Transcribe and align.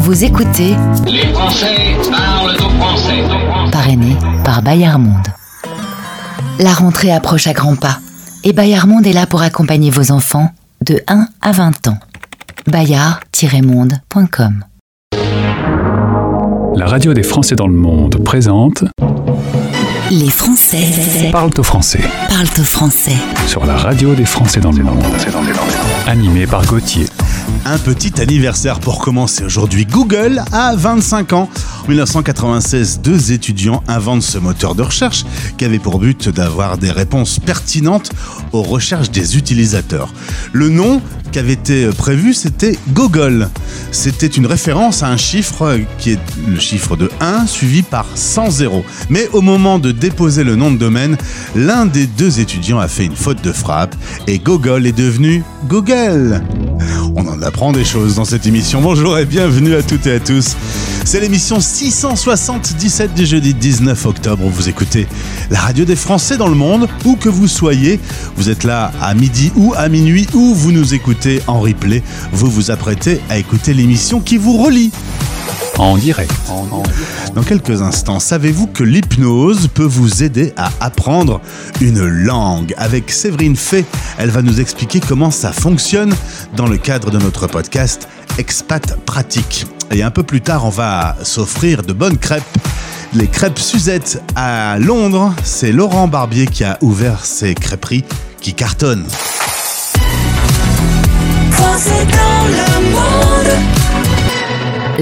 Vous 0.00 0.24
écoutez 0.24 0.74
Les 1.06 1.26
Français 1.34 1.94
parlent 2.10 2.56
au 2.56 2.70
français. 2.80 3.22
Parrainé 3.70 4.16
par 4.44 4.62
Bayard 4.62 4.98
Monde. 4.98 5.28
La 6.58 6.72
rentrée 6.72 7.12
approche 7.12 7.46
à 7.46 7.52
grands 7.52 7.76
pas 7.76 7.98
et 8.42 8.54
Bayard 8.54 8.88
Monde 8.88 9.06
est 9.06 9.12
là 9.12 9.26
pour 9.26 9.42
accompagner 9.42 9.90
vos 9.90 10.10
enfants 10.10 10.48
de 10.80 11.02
1 11.06 11.26
à 11.42 11.52
20 11.52 11.88
ans. 11.88 11.98
bayard-monde.com 12.66 14.64
La 16.76 16.86
radio 16.86 17.12
des 17.12 17.22
Français 17.22 17.56
dans 17.56 17.68
le 17.68 17.74
monde 17.74 18.24
présente 18.24 18.84
Les 20.10 20.30
Français 20.70 21.30
Parle 21.32 21.50
au 21.58 21.62
français 21.64 21.98
parlent 22.28 22.46
au 22.60 22.62
français. 22.62 23.16
sur 23.48 23.66
la 23.66 23.74
radio 23.74 24.14
des 24.14 24.24
Français 24.24 24.60
dans 24.60 24.70
le 24.70 24.84
monde. 24.84 25.02
Animé 26.06 26.46
par 26.46 26.64
Gauthier. 26.64 27.06
Un 27.64 27.76
petit 27.76 28.20
anniversaire 28.20 28.78
pour 28.78 29.00
commencer 29.00 29.42
aujourd'hui. 29.42 29.84
Google 29.84 30.40
a 30.52 30.76
25 30.76 31.32
ans. 31.32 31.48
En 31.82 31.88
1996, 31.88 33.00
deux 33.00 33.32
étudiants 33.32 33.82
inventent 33.88 34.22
ce 34.22 34.38
moteur 34.38 34.76
de 34.76 34.82
recherche 34.82 35.24
qui 35.58 35.64
avait 35.64 35.80
pour 35.80 35.98
but 35.98 36.28
d'avoir 36.28 36.78
des 36.78 36.92
réponses 36.92 37.40
pertinentes 37.40 38.12
aux 38.52 38.62
recherches 38.62 39.10
des 39.10 39.36
utilisateurs. 39.36 40.14
Le 40.52 40.68
nom 40.68 41.02
qui 41.30 41.38
avait 41.38 41.52
été 41.52 41.86
prévu, 41.88 42.34
c'était 42.34 42.76
Google. 42.92 43.48
C'était 43.92 44.26
une 44.26 44.46
référence 44.46 45.02
à 45.02 45.08
un 45.08 45.16
chiffre 45.16 45.78
qui 45.98 46.12
est 46.12 46.18
le 46.48 46.58
chiffre 46.58 46.96
de 46.96 47.10
1 47.20 47.46
suivi 47.46 47.82
par 47.82 48.06
100 48.14 48.50
zéros. 48.50 48.84
Mais 49.08 49.28
au 49.32 49.40
moment 49.40 49.78
de 49.78 49.92
déposer 49.92 50.44
le 50.44 50.56
nom 50.56 50.70
de 50.70 50.76
domaine, 50.76 51.16
l'un 51.54 51.86
des 51.86 52.06
deux 52.06 52.40
étudiants 52.40 52.78
a 52.78 52.88
fait 52.88 53.04
une 53.04 53.16
faute 53.16 53.42
de 53.42 53.52
frappe 53.52 53.94
et 54.26 54.38
Google 54.38 54.86
est 54.86 54.96
devenu 54.96 55.42
Google. 55.68 56.42
On 57.22 57.28
en 57.28 57.42
apprend 57.42 57.72
des 57.72 57.84
choses 57.84 58.14
dans 58.14 58.24
cette 58.24 58.46
émission. 58.46 58.80
Bonjour 58.80 59.18
et 59.18 59.26
bienvenue 59.26 59.74
à 59.74 59.82
toutes 59.82 60.06
et 60.06 60.12
à 60.14 60.20
tous. 60.20 60.56
C'est 61.04 61.20
l'émission 61.20 61.60
677 61.60 63.12
du 63.12 63.26
jeudi 63.26 63.52
19 63.52 64.06
octobre. 64.06 64.44
Vous 64.46 64.70
écoutez 64.70 65.06
la 65.50 65.60
radio 65.60 65.84
des 65.84 65.96
Français 65.96 66.38
dans 66.38 66.48
le 66.48 66.54
monde, 66.54 66.88
où 67.04 67.16
que 67.16 67.28
vous 67.28 67.46
soyez. 67.46 68.00
Vous 68.36 68.48
êtes 68.48 68.64
là 68.64 68.90
à 69.02 69.12
midi 69.12 69.52
ou 69.54 69.74
à 69.76 69.90
minuit, 69.90 70.28
ou 70.32 70.54
vous 70.54 70.72
nous 70.72 70.94
écoutez 70.94 71.42
en 71.46 71.60
replay. 71.60 72.02
Vous 72.32 72.50
vous 72.50 72.70
apprêtez 72.70 73.20
à 73.28 73.36
écouter 73.36 73.74
l'émission 73.74 74.20
qui 74.20 74.38
vous 74.38 74.56
relie. 74.56 74.90
En 75.80 75.96
direct. 75.96 76.30
Dans 77.34 77.42
quelques 77.42 77.80
instants, 77.80 78.20
savez-vous 78.20 78.66
que 78.66 78.84
l'hypnose 78.84 79.68
peut 79.72 79.82
vous 79.82 80.22
aider 80.22 80.52
à 80.58 80.70
apprendre 80.78 81.40
une 81.80 82.06
langue? 82.06 82.74
Avec 82.76 83.10
Séverine 83.10 83.56
Fay, 83.56 83.86
elle 84.18 84.28
va 84.28 84.42
nous 84.42 84.60
expliquer 84.60 85.00
comment 85.00 85.30
ça 85.30 85.52
fonctionne 85.52 86.14
dans 86.54 86.66
le 86.66 86.76
cadre 86.76 87.10
de 87.10 87.16
notre 87.16 87.46
podcast 87.46 88.08
Expat 88.36 88.94
Pratique. 89.06 89.64
Et 89.90 90.02
un 90.02 90.10
peu 90.10 90.22
plus 90.22 90.42
tard, 90.42 90.66
on 90.66 90.70
va 90.70 91.16
s'offrir 91.22 91.82
de 91.82 91.94
bonnes 91.94 92.18
crêpes. 92.18 92.44
Les 93.14 93.26
crêpes 93.26 93.58
Suzette 93.58 94.22
à 94.36 94.78
Londres, 94.78 95.34
c'est 95.44 95.72
Laurent 95.72 96.08
Barbier 96.08 96.46
qui 96.46 96.62
a 96.62 96.76
ouvert 96.82 97.24
ces 97.24 97.54
crêperies 97.54 98.04
qui 98.42 98.52
cartonnent. 98.52 99.06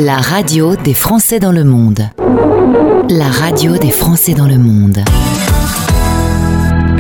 La 0.01 0.19
radio 0.19 0.77
des 0.77 0.95
Français 0.95 1.41
dans 1.41 1.51
le 1.51 1.65
monde. 1.65 2.09
La 3.09 3.29
radio 3.29 3.79
des 3.79 3.91
Français 3.91 4.33
dans 4.33 4.47
le 4.47 4.57
monde. 4.57 4.99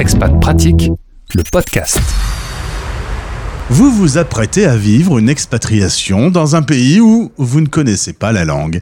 Expat 0.01 0.41
pratique, 0.41 0.91
le 1.33 1.45
podcast. 1.45 2.01
Vous 3.71 3.93
vous 3.93 4.19
apprêtez 4.19 4.67
à 4.67 4.77
vivre 4.77 5.19
une 5.19 5.29
expatriation 5.29 6.31
dans 6.31 6.57
un 6.57 6.63
pays 6.63 6.99
où 6.99 7.31
vous 7.37 7.61
ne 7.61 7.69
connaissez 7.69 8.15
pas 8.15 8.33
la 8.33 8.45
langue. 8.45 8.81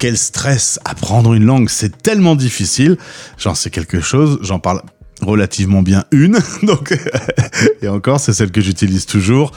Quel 0.00 0.18
stress 0.18 0.80
Apprendre 0.84 1.32
une 1.32 1.44
langue, 1.44 1.68
c'est 1.68 2.02
tellement 2.02 2.34
difficile. 2.34 2.98
J'en 3.38 3.54
sais 3.54 3.70
quelque 3.70 4.00
chose, 4.00 4.40
j'en 4.42 4.58
parle 4.58 4.82
relativement 5.20 5.82
bien 5.82 6.02
une, 6.10 6.40
donc 6.64 6.98
et 7.82 7.86
encore 7.86 8.18
c'est 8.18 8.32
celle 8.32 8.50
que 8.50 8.60
j'utilise 8.60 9.06
toujours. 9.06 9.52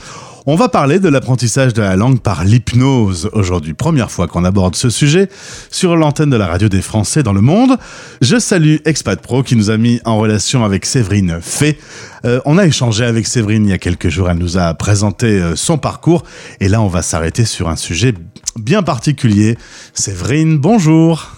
On 0.48 0.56
va 0.56 0.70
parler 0.70 1.00
de 1.00 1.10
l'apprentissage 1.10 1.74
de 1.74 1.82
la 1.82 1.96
langue 1.96 2.20
par 2.20 2.44
l'hypnose 2.44 3.32
aujourd'hui. 3.34 3.74
Première 3.74 4.12
fois 4.12 4.28
qu'on 4.28 4.46
aborde 4.46 4.76
ce 4.76 4.92
sujet 4.92 5.28
sur 5.72 5.96
l'antenne 5.96 6.30
de 6.30 6.36
la 6.36 6.46
radio 6.46 6.70
des 6.70 6.84
Français 6.84 7.24
dans 7.24 7.34
le 7.34 7.42
monde. 7.42 7.78
Je 8.22 8.38
salue 8.38 8.76
Expat 8.86 9.20
Pro 9.20 9.42
qui 9.42 9.56
nous 9.56 9.72
a 9.72 9.78
mis 9.78 10.02
en 10.06 10.20
relation 10.20 10.64
avec 10.64 10.86
Séverine 10.86 11.40
Fay. 11.42 11.80
Euh, 12.26 12.42
on 12.46 12.60
a 12.60 12.66
échangé 12.68 13.06
avec 13.06 13.26
Séverine 13.26 13.66
il 13.66 13.72
y 13.72 13.74
a 13.74 13.80
quelques 13.80 14.10
jours. 14.10 14.30
Elle 14.30 14.38
nous 14.38 14.60
a 14.60 14.72
présenté 14.76 15.26
euh, 15.26 15.56
son 15.56 15.80
parcours. 15.80 16.22
Et 16.60 16.68
là, 16.68 16.80
on 16.80 16.90
va 16.90 17.02
s'arrêter 17.02 17.44
sur 17.44 17.68
un 17.68 17.76
sujet 17.76 18.14
bien 18.56 18.84
particulier. 18.84 19.58
Séverine, 19.96 20.60
bonjour. 20.60 21.32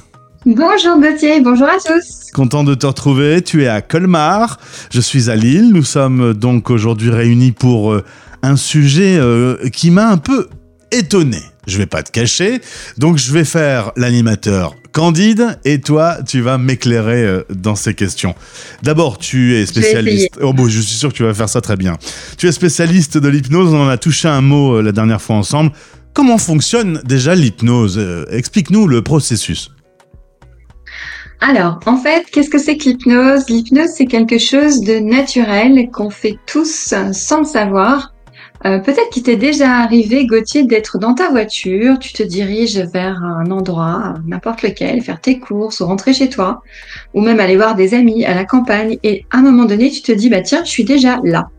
Bonjour 0.45 0.99
Gauthier, 0.99 1.39
bonjour 1.41 1.67
à 1.67 1.77
tous. 1.77 2.31
Content 2.33 2.65
de 2.65 2.75
te 2.75 2.85
retrouver. 2.85 3.41
Tu 3.41 3.63
es 3.63 3.67
à 3.67 3.81
Colmar. 3.81 4.59
Je 4.91 4.99
suis 4.99 5.29
à 5.29 5.35
Lille. 5.35 5.71
Nous 5.73 5.83
sommes 5.83 6.33
donc 6.33 6.69
aujourd'hui 6.69 7.09
réunis 7.09 7.53
pour 7.53 7.93
euh, 7.93 8.03
un 8.41 8.55
sujet 8.55 9.17
euh, 9.17 9.69
qui 9.69 9.91
m'a 9.91 10.09
un 10.09 10.17
peu 10.17 10.47
étonné. 10.91 11.41
Je 11.67 11.77
vais 11.77 11.85
pas 11.85 12.01
te 12.01 12.11
cacher. 12.11 12.61
Donc 12.97 13.17
je 13.17 13.31
vais 13.33 13.43
faire 13.43 13.91
l'animateur 13.97 14.75
Candide 14.93 15.59
et 15.63 15.79
toi, 15.79 16.17
tu 16.25 16.41
vas 16.41 16.57
m'éclairer 16.57 17.23
euh, 17.23 17.43
dans 17.49 17.75
ces 17.75 17.93
questions. 17.93 18.33
D'abord, 18.81 19.17
tu 19.17 19.55
es 19.55 19.65
spécialiste. 19.65 20.39
Oh 20.41 20.53
bon, 20.53 20.67
je 20.67 20.79
suis 20.79 20.95
sûr 20.95 21.09
que 21.09 21.17
tu 21.17 21.23
vas 21.23 21.33
faire 21.33 21.49
ça 21.49 21.61
très 21.61 21.75
bien. 21.75 21.97
Tu 22.37 22.47
es 22.47 22.51
spécialiste 22.51 23.17
de 23.17 23.27
l'hypnose. 23.27 23.73
On 23.73 23.81
en 23.81 23.89
a 23.89 23.97
touché 23.97 24.27
un 24.27 24.41
mot 24.41 24.77
euh, 24.77 24.81
la 24.81 24.91
dernière 24.91 25.21
fois 25.21 25.35
ensemble. 25.35 25.71
Comment 26.13 26.39
fonctionne 26.39 26.99
déjà 27.05 27.35
l'hypnose 27.35 28.01
Explique-nous 28.31 28.87
le 28.87 29.03
processus. 29.03 29.69
Alors, 31.41 31.79
en 31.85 31.97
fait, 31.97 32.25
qu'est-ce 32.31 32.49
que 32.49 32.57
c'est 32.57 32.77
que 32.77 32.85
l'hypnose? 32.85 33.47
L'hypnose, 33.49 33.89
c'est 33.95 34.07
quelque 34.07 34.39
chose 34.39 34.81
de 34.81 34.97
naturel 34.97 35.89
qu'on 35.91 36.09
fait 36.09 36.37
tous 36.47 36.95
sans 37.11 37.39
le 37.39 37.45
savoir. 37.45 38.13
Euh, 38.67 38.79
Peut-être 38.79 39.09
qu'il 39.11 39.23
t'est 39.23 39.37
déjà 39.37 39.77
arrivé, 39.77 40.25
Gauthier, 40.25 40.63
d'être 40.63 40.97
dans 40.97 41.13
ta 41.13 41.29
voiture, 41.29 41.99
tu 41.99 42.11
te 42.11 42.23
diriges 42.23 42.79
vers 42.79 43.23
un 43.23 43.49
endroit, 43.49 44.15
n'importe 44.25 44.61
lequel, 44.61 45.01
faire 45.01 45.21
tes 45.21 45.39
courses 45.39 45.79
ou 45.79 45.85
rentrer 45.85 46.13
chez 46.13 46.29
toi, 46.29 46.61
ou 47.13 47.21
même 47.21 47.39
aller 47.39 47.55
voir 47.55 47.75
des 47.75 47.93
amis 47.93 48.25
à 48.25 48.35
la 48.35 48.43
campagne, 48.43 48.97
et 49.03 49.25
à 49.31 49.37
un 49.37 49.41
moment 49.41 49.65
donné, 49.65 49.89
tu 49.89 50.01
te 50.01 50.11
dis, 50.11 50.29
bah 50.29 50.41
tiens, 50.41 50.63
je 50.65 50.69
suis 50.69 50.83
déjà 50.83 51.19
là. 51.23 51.49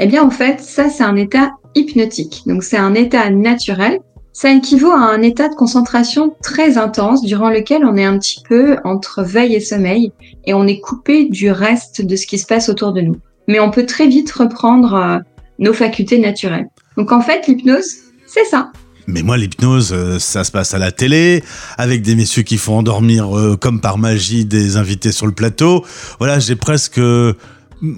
Eh 0.00 0.06
bien, 0.06 0.24
en 0.24 0.30
fait, 0.30 0.60
ça, 0.60 0.88
c'est 0.88 1.04
un 1.04 1.14
état 1.14 1.52
hypnotique. 1.76 2.42
Donc, 2.46 2.64
c'est 2.64 2.76
un 2.76 2.94
état 2.94 3.30
naturel. 3.30 4.00
Ça 4.32 4.50
équivaut 4.50 4.90
à 4.90 4.98
un 4.98 5.22
état 5.22 5.48
de 5.48 5.54
concentration 5.54 6.34
très 6.42 6.78
intense 6.78 7.22
durant 7.22 7.50
lequel 7.50 7.84
on 7.84 7.96
est 7.96 8.04
un 8.04 8.18
petit 8.18 8.42
peu 8.48 8.78
entre 8.82 9.22
veille 9.22 9.54
et 9.54 9.60
sommeil 9.60 10.10
et 10.44 10.54
on 10.54 10.66
est 10.66 10.80
coupé 10.80 11.26
du 11.26 11.52
reste 11.52 12.04
de 12.04 12.16
ce 12.16 12.26
qui 12.26 12.38
se 12.38 12.46
passe 12.46 12.68
autour 12.68 12.92
de 12.92 13.02
nous. 13.02 13.16
Mais 13.46 13.60
on 13.60 13.70
peut 13.70 13.86
très 13.86 14.08
vite 14.08 14.32
reprendre 14.32 14.94
euh, 14.94 15.18
nos 15.58 15.72
facultés 15.72 16.18
naturelles. 16.18 16.66
Donc 16.96 17.12
en 17.12 17.20
fait, 17.20 17.46
l'hypnose, 17.46 17.86
c'est 18.26 18.44
ça. 18.44 18.70
Mais 19.06 19.22
moi, 19.22 19.36
l'hypnose, 19.36 19.92
euh, 19.92 20.18
ça 20.18 20.44
se 20.44 20.50
passe 20.50 20.72
à 20.74 20.78
la 20.78 20.90
télé, 20.90 21.42
avec 21.76 22.02
des 22.02 22.14
messieurs 22.14 22.42
qui 22.42 22.56
font 22.56 22.78
endormir 22.78 23.36
euh, 23.36 23.56
comme 23.56 23.80
par 23.80 23.98
magie 23.98 24.44
des 24.44 24.76
invités 24.76 25.12
sur 25.12 25.26
le 25.26 25.32
plateau. 25.32 25.84
Voilà, 26.18 26.38
j'ai 26.38 26.56
presque, 26.56 26.98
euh, 26.98 27.34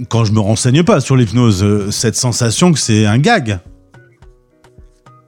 quand 0.08 0.24
je 0.24 0.32
me 0.32 0.40
renseigne 0.40 0.82
pas 0.82 1.00
sur 1.00 1.16
l'hypnose, 1.16 1.90
cette 1.90 2.16
sensation 2.16 2.72
que 2.72 2.78
c'est 2.78 3.06
un 3.06 3.18
gag. 3.18 3.60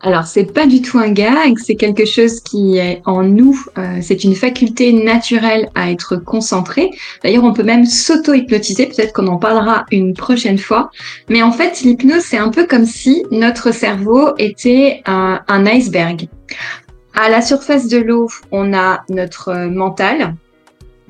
Alors, 0.00 0.26
c'est 0.26 0.44
pas 0.52 0.66
du 0.66 0.80
tout 0.80 0.98
un 0.98 1.10
gag, 1.10 1.58
c'est 1.58 1.74
quelque 1.74 2.04
chose 2.04 2.40
qui 2.40 2.78
est 2.78 3.02
en 3.04 3.24
nous. 3.24 3.60
euh, 3.78 3.98
c'est 4.00 4.22
une 4.22 4.36
faculté 4.36 4.92
naturelle 4.92 5.68
à 5.74 5.90
être 5.90 6.16
concentré. 6.16 6.90
D'ailleurs, 7.24 7.42
on 7.42 7.52
peut 7.52 7.64
même 7.64 7.84
s'auto-hypnotiser. 7.84 8.86
Peut-être 8.86 9.12
qu'on 9.12 9.26
en 9.26 9.38
parlera 9.38 9.86
une 9.90 10.14
prochaine 10.14 10.58
fois. 10.58 10.90
Mais 11.28 11.42
en 11.42 11.50
fait, 11.50 11.80
l'hypnose, 11.80 12.22
c'est 12.22 12.38
un 12.38 12.50
peu 12.50 12.64
comme 12.66 12.84
si 12.84 13.24
notre 13.32 13.74
cerveau 13.74 14.34
était 14.38 15.02
un, 15.06 15.40
un 15.48 15.66
iceberg. 15.66 16.28
À 17.14 17.28
la 17.28 17.42
surface 17.42 17.88
de 17.88 17.98
l'eau, 17.98 18.28
on 18.52 18.72
a 18.74 19.02
notre 19.08 19.66
mental, 19.66 20.36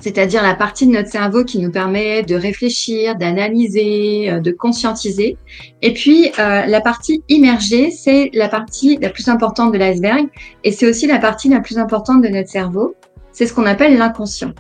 c'est-à-dire 0.01 0.43
la 0.43 0.55
partie 0.55 0.87
de 0.87 0.93
notre 0.93 1.11
cerveau 1.11 1.45
qui 1.45 1.59
nous 1.59 1.71
permet 1.71 2.23
de 2.23 2.35
réfléchir, 2.35 3.17
d'analyser, 3.17 4.31
euh, 4.31 4.41
de 4.41 4.51
conscientiser. 4.53 5.37
Et 5.83 5.93
puis, 5.93 6.31
euh, 6.39 6.67
la 6.67 6.81
partie 6.81 7.23
immergée, 7.29 7.91
c'est 7.91 8.31
la 8.33 8.49
partie 8.49 8.99
la 9.01 9.11
plus 9.11 9.29
importante 9.29 9.73
de 9.73 9.79
l'iceberg 9.79 10.29
et 10.65 10.73
c'est 10.73 10.89
aussi 10.89 11.07
la 11.07 11.19
partie 11.19 11.49
la 11.49 11.61
plus 11.61 11.79
importante 11.79 12.23
de 12.23 12.29
notre 12.29 12.49
cerveau. 12.49 12.95
C'est 13.33 13.47
ce 13.47 13.53
qu'on 13.53 13.67
appelle 13.67 13.99
l'inconscient. 13.99 14.53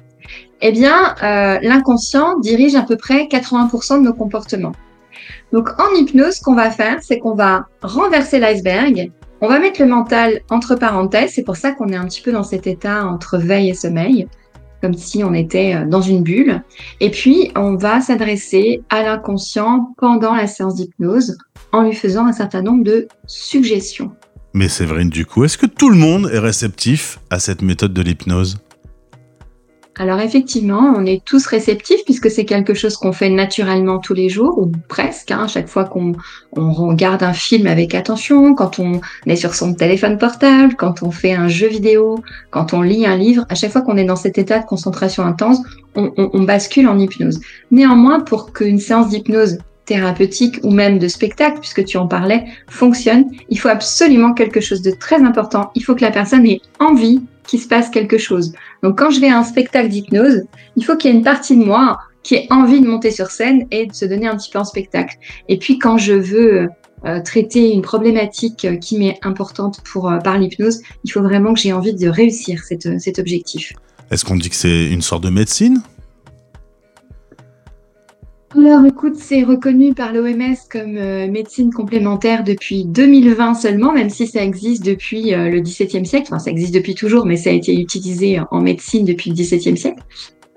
Eh 0.61 0.73
bien, 0.73 1.15
euh, 1.23 1.59
l'inconscient 1.63 2.39
dirige 2.41 2.75
à 2.75 2.83
peu 2.83 2.97
près 2.97 3.29
80% 3.29 3.99
de 3.99 4.03
nos 4.03 4.13
comportements. 4.13 4.73
Donc, 5.53 5.69
en 5.79 5.95
hypnose, 5.97 6.35
ce 6.35 6.43
qu'on 6.43 6.55
va 6.55 6.71
faire, 6.71 6.99
c'est 7.01 7.19
qu'on 7.19 7.35
va 7.35 7.67
renverser 7.83 8.41
l'iceberg. 8.41 9.13
On 9.41 9.47
va 9.47 9.61
mettre 9.61 9.81
le 9.81 9.87
mental 9.87 10.41
entre 10.51 10.75
parenthèses. 10.75 11.33
C'est 11.35 11.45
pour 11.45 11.57
ça 11.57 11.71
qu'on 11.71 11.89
est 11.89 11.97
un 11.97 12.07
petit 12.07 12.23
peu 12.23 12.33
dans 12.33 12.43
cet 12.43 12.67
état 12.67 13.07
entre 13.07 13.39
veille 13.39 13.71
et 13.71 13.75
sommeil 13.75 14.27
comme 14.81 14.95
si 14.95 15.25
on 15.25 15.35
était 15.35 15.75
euh, 15.75 15.87
dans 15.87 16.01
une 16.01 16.23
bulle. 16.23 16.63
Et 17.01 17.11
puis, 17.11 17.51
on 17.57 17.77
va 17.77 18.01
s'adresser 18.01 18.83
à 18.91 19.03
l'inconscient 19.03 19.95
pendant 19.99 20.35
la 20.35 20.47
séance 20.47 20.77
d'hypnose 20.77 21.37
en 21.73 21.83
lui 21.83 21.95
faisant 21.95 22.27
un 22.27 22.33
certain 22.33 22.63
nombre 22.63 22.85
de 22.85 23.09
suggestions. 23.27 24.13
Mais 24.55 24.69
Séverine, 24.69 25.11
du 25.11 25.27
coup, 25.27 25.45
est-ce 25.45 25.59
que 25.59 25.67
tout 25.67 25.91
le 25.91 25.97
monde 25.97 26.31
est 26.33 26.39
réceptif 26.39 27.21
à 27.31 27.39
cette 27.39 27.63
méthode 27.63 27.93
de 27.93 28.03
l'hypnose? 28.03 28.59
Alors 29.99 30.21
effectivement, 30.21 30.95
on 30.97 31.05
est 31.05 31.25
tous 31.25 31.47
réceptifs 31.47 32.05
puisque 32.05 32.31
c'est 32.31 32.45
quelque 32.45 32.73
chose 32.73 32.97
qu'on 32.97 33.13
fait 33.13 33.31
naturellement 33.31 33.99
tous 33.99 34.15
les 34.15 34.29
jours 34.29 34.59
ou 34.59 34.71
presque. 34.87 35.33
Hein, 35.33 35.49
chaque 35.49 35.69
fois 35.69 35.85
qu'on 35.85 36.13
on 36.57 36.73
regarde 36.73 37.23
un 37.25 37.33
film 37.33 37.67
avec 37.67 37.95
attention, 37.95 38.55
quand 38.55 38.79
on 38.79 39.01
est 39.27 39.37
sur 39.37 39.55
son 39.55 39.75
téléphone 39.75 40.17
portable, 40.17 40.77
quand 40.77 41.03
on 41.03 41.11
fait 41.11 41.33
un 41.33 41.49
jeu 41.49 41.67
vidéo, 41.67 42.23
quand 42.51 42.75
on 42.75 42.83
lit 42.83 43.07
un 43.07 43.17
livre, 43.17 43.45
à 43.49 43.57
chaque 43.57 43.73
fois 43.73 43.83
qu'on 43.83 43.97
est 43.97 44.05
dans 44.05 44.17
cet 44.17 44.39
état 44.39 44.61
de 44.61 44.67
concentration 44.67 45.25
intense, 45.25 45.59
on, 45.97 46.13
on, 46.17 46.31
on 46.33 46.43
bascule 46.45 46.87
en 46.87 46.99
hypnose. 46.99 47.41
Néanmoins, 47.73 48.21
pour 48.21 48.53
qu'une 48.53 48.79
séance 48.79 49.09
d'hypnose 49.09 49.59
thérapeutique 49.85 50.61
ou 50.63 50.71
même 50.71 50.99
de 50.99 51.09
spectacle, 51.09 51.59
puisque 51.61 51.85
tu 51.85 51.97
en 51.97 52.07
parlais, 52.07 52.45
fonctionne, 52.69 53.25
il 53.49 53.59
faut 53.59 53.71
absolument 53.71 54.35
quelque 54.35 54.61
chose 54.61 54.83
de 54.83 54.91
très 54.91 55.23
important. 55.23 55.71
Il 55.75 55.83
faut 55.83 55.95
que 55.95 56.03
la 56.05 56.11
personne 56.11 56.47
ait 56.47 56.61
envie 56.79 57.23
qu'il 57.49 57.61
se 57.61 57.67
passe 57.67 57.91
quelque 57.91 58.19
chose. 58.19 58.53
Donc 58.85 58.97
quand 58.99 59.11
je 59.11 59.19
vais 59.21 59.29
à 59.29 59.39
un 59.39 59.43
spectacle 59.43 59.89
d'hypnose, 59.89 60.43
il 60.77 60.85
faut 60.85 60.97
qu'il 60.97 61.11
y 61.11 61.15
ait 61.15 61.17
une 61.17 61.25
partie 61.25 61.57
de 61.57 61.65
moi 61.65 61.99
qui 62.23 62.37
ait 62.37 62.47
envie 62.51 62.81
de 62.81 62.87
monter 62.87 63.11
sur 63.11 63.31
scène 63.31 63.67
et 63.73 63.87
de 63.87 63.93
se 63.93 64.05
donner 64.05 64.29
un 64.29 64.37
petit 64.37 64.51
peu 64.51 64.59
en 64.61 64.65
spectacle. 64.65 65.17
Et 65.49 65.59
puis 65.59 65.79
quand 65.79 65.99
je 65.99 66.13
veux 66.13 66.69
euh, 67.05 67.21
traiter 67.23 67.73
une 67.73 67.83
problématique 67.83 68.67
qui 68.81 68.99
m'est 68.99 69.19
importante 69.23 69.81
pour, 69.91 70.11
euh, 70.11 70.19
par 70.19 70.39
l'hypnose, 70.39 70.83
il 71.05 71.11
faut 71.11 71.23
vraiment 71.23 71.55
que 71.55 71.61
j'ai 71.61 71.73
envie 71.73 71.95
de 71.95 72.09
réussir 72.09 72.63
cet 72.63 73.19
objectif. 73.19 73.73
Est-ce 74.11 74.25
qu'on 74.25 74.37
dit 74.37 74.51
que 74.51 74.57
c'est 74.57 74.87
une 74.87 75.03
sorte 75.03 75.25
de 75.25 75.31
médecine? 75.31 75.83
Alors 78.57 78.87
écoute, 78.87 79.17
c'est 79.17 79.43
reconnu 79.43 79.93
par 79.93 80.15
l'OMS 80.15 80.57
comme 80.71 80.97
euh, 80.97 81.29
médecine 81.29 81.71
complémentaire 81.71 82.45
depuis 82.45 82.87
2020 82.87 83.53
seulement, 83.53 83.93
même 83.93 84.09
si 84.09 84.27
ça 84.27 84.43
existe 84.43 84.83
depuis 84.83 85.35
euh, 85.35 85.51
le 85.51 85.61
XVIIe 85.61 86.07
siècle. 86.07 86.29
Enfin, 86.29 86.39
ça 86.39 86.51
existe 86.51 86.73
depuis 86.73 86.95
toujours, 86.95 87.27
mais 87.27 87.37
ça 87.37 87.51
a 87.51 87.53
été 87.53 87.79
utilisé 87.79 88.41
en 88.51 88.63
médecine 88.63 89.05
depuis 89.05 89.31
le 89.31 89.37
XVIIe 89.37 89.77
siècle. 89.77 90.03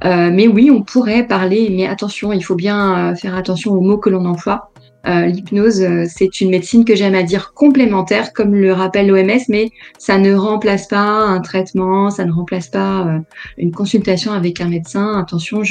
Euh, 0.05 0.31
mais 0.31 0.47
oui, 0.47 0.71
on 0.71 0.83
pourrait 0.83 1.27
parler, 1.27 1.69
mais 1.69 1.85
attention, 1.85 2.31
il 2.31 2.41
faut 2.41 2.55
bien 2.55 3.13
faire 3.15 3.35
attention 3.35 3.73
aux 3.73 3.81
mots 3.81 3.97
que 3.97 4.09
l'on 4.09 4.25
emploie. 4.25 4.70
Euh, 5.07 5.25
l'hypnose, 5.25 5.81
euh, 5.81 6.05
c'est 6.07 6.41
une 6.41 6.51
médecine 6.51 6.85
que 6.85 6.95
j'aime 6.95 7.15
à 7.15 7.23
dire 7.23 7.53
complémentaire, 7.53 8.33
comme 8.33 8.53
le 8.53 8.71
rappelle 8.71 9.07
l'OMS, 9.07 9.41
mais 9.49 9.71
ça 9.97 10.17
ne 10.17 10.33
remplace 10.33 10.87
pas 10.87 10.99
un 10.99 11.39
traitement, 11.41 12.11
ça 12.11 12.25
ne 12.25 12.31
remplace 12.31 12.67
pas 12.67 13.07
euh, 13.07 13.19
une 13.57 13.71
consultation 13.71 14.31
avec 14.31 14.61
un 14.61 14.67
médecin. 14.67 15.19
Attention, 15.19 15.61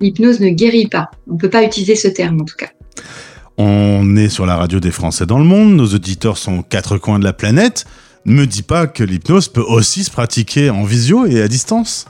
l'hypnose 0.00 0.40
ne 0.40 0.50
guérit 0.50 0.88
pas. 0.88 1.10
On 1.28 1.34
ne 1.34 1.38
peut 1.38 1.50
pas 1.50 1.64
utiliser 1.64 1.96
ce 1.96 2.08
terme 2.08 2.40
en 2.40 2.44
tout 2.44 2.56
cas. 2.56 2.68
On 3.56 4.16
est 4.16 4.28
sur 4.28 4.44
la 4.44 4.56
radio 4.56 4.80
des 4.80 4.90
Français 4.90 5.24
dans 5.24 5.38
le 5.38 5.44
monde, 5.44 5.74
nos 5.74 5.86
auditeurs 5.86 6.36
sont 6.36 6.58
aux 6.58 6.62
quatre 6.62 6.98
coins 6.98 7.18
de 7.18 7.24
la 7.24 7.32
planète. 7.32 7.86
Ne 8.26 8.34
me 8.34 8.46
dis 8.46 8.62
pas 8.62 8.86
que 8.86 9.02
l'hypnose 9.02 9.48
peut 9.48 9.64
aussi 9.66 10.04
se 10.04 10.10
pratiquer 10.10 10.68
en 10.68 10.84
visio 10.84 11.24
et 11.24 11.40
à 11.40 11.48
distance. 11.48 12.06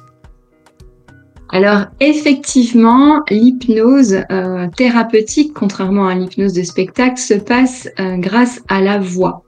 Alors 1.50 1.86
effectivement, 2.00 3.22
l'hypnose 3.30 4.18
euh, 4.30 4.66
thérapeutique, 4.76 5.52
contrairement 5.54 6.08
à 6.08 6.14
l'hypnose 6.14 6.52
de 6.52 6.62
spectacle, 6.62 7.18
se 7.18 7.34
passe 7.34 7.88
euh, 8.00 8.16
grâce 8.16 8.62
à 8.68 8.80
la 8.80 8.98
voix 8.98 9.44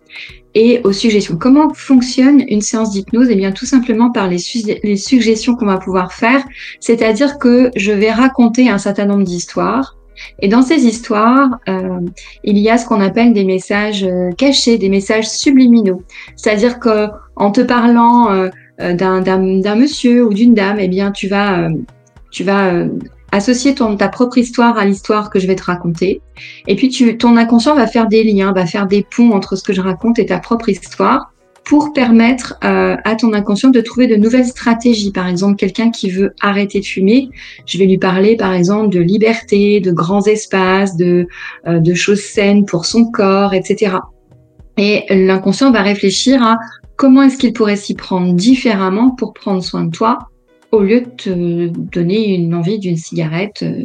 et 0.54 0.80
aux 0.84 0.92
suggestions. 0.92 1.36
Comment 1.36 1.72
fonctionne 1.74 2.42
une 2.48 2.60
séance 2.60 2.92
d'hypnose? 2.92 3.28
Eh 3.30 3.34
bien 3.34 3.52
tout 3.52 3.66
simplement 3.66 4.10
par 4.10 4.28
les, 4.28 4.38
les 4.82 4.96
suggestions 4.96 5.56
qu'on 5.56 5.66
va 5.66 5.78
pouvoir 5.78 6.12
faire, 6.12 6.42
c'est-à-dire 6.80 7.38
que 7.38 7.70
je 7.76 7.92
vais 7.92 8.12
raconter 8.12 8.68
un 8.68 8.78
certain 8.78 9.06
nombre 9.06 9.24
d'histoires. 9.24 9.96
Et 10.40 10.48
dans 10.48 10.62
ces 10.62 10.84
histoires, 10.84 11.60
euh, 11.68 12.00
il 12.42 12.58
y 12.58 12.70
a 12.70 12.78
ce 12.78 12.86
qu'on 12.86 13.00
appelle 13.00 13.32
des 13.32 13.44
messages 13.44 14.04
cachés, 14.36 14.76
des 14.76 14.88
messages 14.88 15.28
subliminaux. 15.28 16.02
C'est-à-dire 16.34 16.80
que 16.80 17.08
en 17.36 17.52
te 17.52 17.60
parlant 17.60 18.32
euh, 18.32 18.48
d'un 18.78 19.74
monsieur 19.74 20.24
ou 20.24 20.32
d'une 20.32 20.54
dame, 20.54 20.78
eh 20.80 20.88
bien, 20.88 21.10
tu 21.10 21.28
vas, 21.28 21.60
euh, 21.60 21.70
tu 22.30 22.44
vas 22.44 22.72
euh, 22.72 22.88
associer 23.32 23.74
ton, 23.74 23.96
ta 23.96 24.08
propre 24.08 24.38
histoire 24.38 24.78
à 24.78 24.84
l'histoire 24.84 25.30
que 25.30 25.38
je 25.40 25.46
vais 25.46 25.56
te 25.56 25.64
raconter. 25.64 26.20
Et 26.66 26.76
puis, 26.76 26.88
tu, 26.88 27.18
ton 27.18 27.36
inconscient 27.36 27.74
va 27.74 27.86
faire 27.86 28.06
des 28.06 28.22
liens, 28.22 28.52
va 28.52 28.66
faire 28.66 28.86
des 28.86 29.04
ponts 29.04 29.32
entre 29.32 29.56
ce 29.56 29.62
que 29.62 29.72
je 29.72 29.80
raconte 29.80 30.18
et 30.18 30.26
ta 30.26 30.38
propre 30.38 30.68
histoire 30.68 31.32
pour 31.64 31.92
permettre 31.92 32.56
à 32.62 33.14
ton 33.16 33.34
inconscient 33.34 33.68
de 33.68 33.82
trouver 33.82 34.06
de 34.06 34.16
nouvelles 34.16 34.46
stratégies. 34.46 35.12
Par 35.12 35.28
exemple, 35.28 35.56
quelqu'un 35.56 35.90
qui 35.90 36.08
veut 36.08 36.32
arrêter 36.40 36.80
de 36.80 36.84
fumer, 36.86 37.28
je 37.66 37.76
vais 37.76 37.84
lui 37.84 37.98
parler, 37.98 38.36
par 38.36 38.54
exemple, 38.54 38.88
de 38.88 39.00
liberté, 39.00 39.78
de 39.80 39.90
grands 39.90 40.22
espaces, 40.22 40.96
de, 40.96 41.28
de 41.66 41.92
choses 41.92 42.22
saines 42.22 42.64
pour 42.64 42.86
son 42.86 43.10
corps, 43.10 43.52
etc. 43.52 43.96
Et 44.78 45.04
l'inconscient 45.10 45.70
va 45.70 45.82
réfléchir 45.82 46.42
à 46.42 46.58
comment 46.98 47.22
est-ce 47.22 47.38
qu'il 47.38 47.54
pourrait 47.54 47.76
s'y 47.76 47.94
prendre 47.94 48.34
différemment 48.34 49.12
pour 49.12 49.32
prendre 49.32 49.62
soin 49.62 49.84
de 49.84 49.90
toi 49.90 50.18
au 50.72 50.82
lieu 50.82 51.00
de 51.00 51.08
te 51.16 51.68
donner 51.68 52.34
une 52.34 52.54
envie 52.54 52.78
d'une 52.78 52.98
cigarette, 52.98 53.62
euh, 53.62 53.84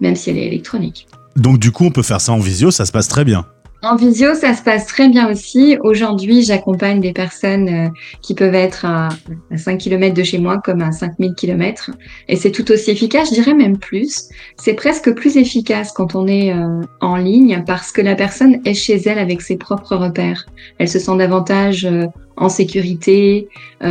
même 0.00 0.14
si 0.14 0.28
elle 0.28 0.36
est 0.36 0.46
électronique? 0.46 1.06
Donc 1.36 1.58
du 1.58 1.70
coup, 1.70 1.84
on 1.84 1.90
peut 1.90 2.02
faire 2.02 2.20
ça 2.20 2.32
en 2.32 2.40
visio, 2.40 2.70
ça 2.70 2.84
se 2.84 2.92
passe 2.92 3.08
très 3.08 3.24
bien. 3.24 3.46
En 3.80 3.94
visio, 3.94 4.34
ça 4.34 4.54
se 4.54 4.62
passe 4.62 4.86
très 4.86 5.08
bien 5.08 5.30
aussi. 5.30 5.78
Aujourd'hui, 5.84 6.42
j'accompagne 6.42 7.00
des 7.00 7.12
personnes 7.12 7.68
euh, 7.68 7.88
qui 8.22 8.34
peuvent 8.34 8.56
être 8.56 8.84
à, 8.84 9.08
5 9.56 9.78
km 9.78 10.14
de 10.14 10.24
chez 10.24 10.38
moi 10.38 10.60
comme 10.64 10.82
à 10.82 10.90
5000 10.90 11.34
km. 11.34 11.92
Et 12.26 12.34
c'est 12.34 12.50
tout 12.50 12.68
aussi 12.72 12.90
efficace, 12.90 13.28
je 13.28 13.34
dirais 13.34 13.54
même 13.54 13.78
plus. 13.78 14.30
C'est 14.56 14.74
presque 14.74 15.14
plus 15.14 15.36
efficace 15.36 15.92
quand 15.92 16.16
on 16.16 16.26
est 16.26 16.52
euh, 16.52 16.80
en 17.00 17.14
ligne 17.14 17.62
parce 17.64 17.92
que 17.92 18.02
la 18.02 18.16
personne 18.16 18.60
est 18.64 18.74
chez 18.74 18.96
elle 19.06 19.18
avec 19.18 19.42
ses 19.42 19.56
propres 19.56 19.94
repères. 19.94 20.46
Elle 20.78 20.88
se 20.88 20.98
sent 20.98 21.16
davantage 21.16 21.84
euh, 21.84 22.06
en 22.36 22.48
sécurité, 22.48 23.48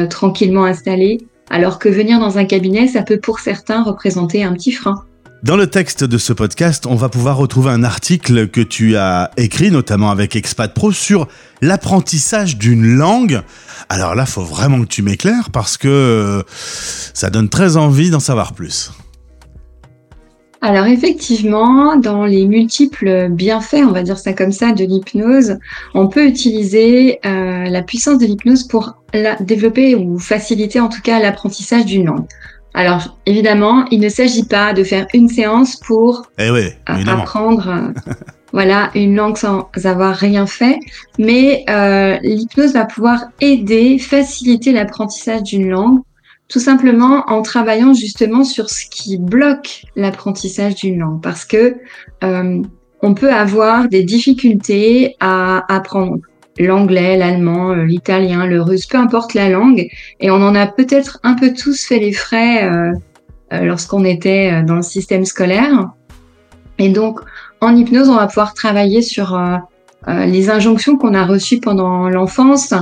tranquillement 0.10 0.64
installée. 0.64 1.18
Alors 1.50 1.80
que 1.80 1.90
venir 1.90 2.18
dans 2.20 2.38
un 2.38 2.46
cabinet, 2.46 2.88
ça 2.88 3.04
peut 3.04 3.20
pour 3.20 3.40
certains 3.40 3.84
représenter 3.84 4.44
un 4.44 4.54
petit 4.54 4.72
frein. 4.72 5.04
Dans 5.44 5.56
le 5.56 5.68
texte 5.68 6.04
de 6.04 6.18
ce 6.18 6.34
podcast, 6.34 6.88
on 6.88 6.96
va 6.96 7.10
pouvoir 7.10 7.38
retrouver 7.38 7.70
un 7.70 7.84
article 7.84 8.48
que 8.48 8.60
tu 8.60 8.98
as 8.98 9.30
écrit, 9.38 9.70
notamment 9.70 10.10
avec 10.10 10.36
Expat 10.36 10.74
Pro, 10.74 10.92
sur 10.92 11.28
l'apprentissage 11.62 12.58
d'une 12.58 12.98
langue. 12.98 13.42
Alors 13.88 14.16
là, 14.16 14.26
faut 14.26 14.42
vraiment 14.42 14.82
que 14.82 14.88
tu 14.88 15.04
m'éclaires 15.04 15.52
parce 15.52 15.78
que 15.78 15.88
euh, 15.88 16.44
ça 16.50 17.30
donne 17.30 17.50
très 17.50 17.78
envie 17.78 18.10
d'en 18.10 18.20
savoir 18.20 18.54
plus. 18.54 18.92
Alors 20.62 20.88
effectivement, 20.88 21.98
dans 21.98 22.26
les 22.26 22.48
multiples 22.48 23.30
bienfaits, 23.30 23.84
on 23.88 23.92
va 23.92 24.02
dire 24.02 24.18
ça 24.18 24.34
comme 24.34 24.52
ça, 24.52 24.72
de 24.72 24.84
l'hypnose, 24.84 25.60
on 25.94 26.08
peut 26.08 26.26
utiliser 26.26 27.20
euh, 27.28 27.66
la 27.66 27.84
puissance 27.84 28.18
de 28.18 28.26
l'hypnose 28.26 28.64
pour 28.64 28.96
développer 29.40 29.94
ou 29.94 30.18
faciliter 30.18 30.80
en 30.80 30.90
tout 30.90 31.02
cas 31.02 31.20
l'apprentissage 31.20 31.86
d'une 31.86 32.08
langue. 32.08 32.26
Alors, 32.78 33.18
évidemment, 33.26 33.86
il 33.90 34.00
ne 34.02 34.08
s'agit 34.08 34.46
pas 34.46 34.72
de 34.72 34.84
faire 34.84 35.08
une 35.16 35.30
séance 35.30 35.78
pour 35.78 36.28
eh 36.38 36.52
apprendre 36.86 37.68
euh, 37.70 38.14
voilà, 38.54 38.92
une 38.94 39.16
langue 39.16 39.36
sans 39.36 39.68
avoir 39.84 40.14
rien 40.14 40.46
fait, 40.46 40.78
mais 41.18 41.66
euh, 41.72 42.20
l'hypnose 42.22 42.74
va 42.74 42.86
pouvoir 42.86 43.24
aider, 43.42 43.98
faciliter 43.98 44.74
l'apprentissage 44.74 45.42
d'une 45.42 45.68
langue, 45.70 46.02
tout 46.50 46.60
simplement 46.60 47.24
en 47.26 47.42
travaillant 47.42 47.96
justement 47.96 48.44
sur 48.44 48.70
ce 48.70 48.86
qui 48.86 49.18
bloque 49.18 49.86
l'apprentissage 49.96 50.76
d'une 50.76 51.00
langue, 51.00 51.20
parce 51.20 51.46
que 51.46 51.78
euh, 52.24 52.62
on 53.02 53.14
peut 53.16 53.34
avoir 53.34 53.88
des 53.88 54.04
difficultés 54.04 55.16
à 55.20 55.66
apprendre 55.76 56.18
l'anglais, 56.60 57.18
l'allemand, 57.18 57.72
euh, 57.72 57.84
l'italien, 57.84 58.46
le 58.46 58.62
russe, 58.62 58.86
peu 58.86 58.98
importe 58.98 59.34
la 59.34 59.50
langue. 59.50 59.88
Et 60.20 60.32
on 60.32 60.36
en 60.36 60.56
a 60.56 60.68
peut-être 60.68 61.20
un 61.24 61.34
peu 61.34 61.54
tous 61.54 61.86
fait 61.86 62.00
les 62.00 62.14
frais 62.14 62.64
euh, 62.64 62.92
euh, 63.54 63.62
lorsqu'on 63.62 64.04
était 64.04 64.64
dans 64.64 64.76
le 64.76 64.82
système 64.82 65.26
scolaire. 65.26 65.90
Et 66.80 66.90
donc, 66.90 67.20
en 67.62 67.76
hypnose, 67.76 68.10
on 68.10 68.16
va 68.16 68.28
pouvoir 68.28 68.54
travailler 68.54 69.02
sur 69.02 69.40
les 70.08 70.50
injonctions 70.52 70.96
qu'on 70.96 71.16
a 71.16 71.26
reçues 71.26 71.60
pendant 71.60 72.08
l'enfance. 72.08 72.74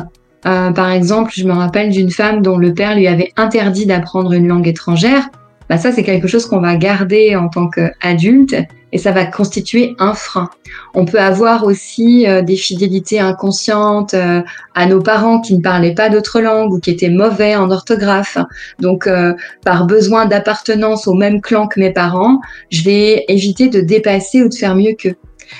par 0.44 0.91
exemple, 0.91 1.32
je 1.34 1.46
me 1.46 1.53
rappelle 1.53 1.91
d'une 1.91 2.12
femme 2.12 2.41
dont 2.41 2.58
le 2.58 2.74
père 2.74 2.96
lui 2.96 3.08
avait 3.08 3.32
interdit 3.38 3.86
d'apprendre 3.86 4.34
une 4.34 4.48
langue 4.48 4.67
étrangère. 4.67 5.29
Bah 5.69 5.77
ça, 5.77 5.91
c'est 5.91 6.03
quelque 6.03 6.27
chose 6.27 6.45
qu'on 6.45 6.60
va 6.60 6.75
garder 6.75 7.36
en 7.36 7.50
tant 7.50 7.69
qu'adulte 7.69 8.55
et 8.91 8.98
ça 8.98 9.12
va 9.12 9.25
constituer 9.25 9.95
un 10.00 10.13
frein. 10.13 10.50
On 10.93 11.05
peut 11.05 11.19
avoir 11.19 11.65
aussi 11.65 12.27
euh, 12.27 12.41
des 12.41 12.55
fidélités 12.55 13.19
inconscientes 13.19 14.13
euh, 14.13 14.41
à 14.75 14.86
nos 14.86 15.01
parents 15.01 15.41
qui 15.41 15.57
ne 15.57 15.62
parlaient 15.62 15.95
pas 15.95 16.10
d'autres 16.10 16.39
langues 16.39 16.72
ou 16.72 16.79
qui 16.79 16.91
étaient 16.91 17.10
mauvais 17.10 17.55
en 17.55 17.72
orthographe. 17.72 18.38
Donc, 18.79 19.07
euh, 19.07 19.34
par 19.65 19.86
besoin 19.86 20.27
d'appartenance 20.27 21.07
au 21.07 21.13
même 21.13 21.41
clan 21.41 21.67
que 21.67 21.79
mes 21.79 21.91
parents, 21.91 22.39
je 22.69 22.84
vais 22.84 23.25
éviter 23.27 23.67
de 23.67 23.81
dépasser 23.81 24.43
ou 24.43 24.50
de 24.50 24.55
faire 24.55 24.75
mieux 24.75 24.93
qu'eux. 24.93 25.15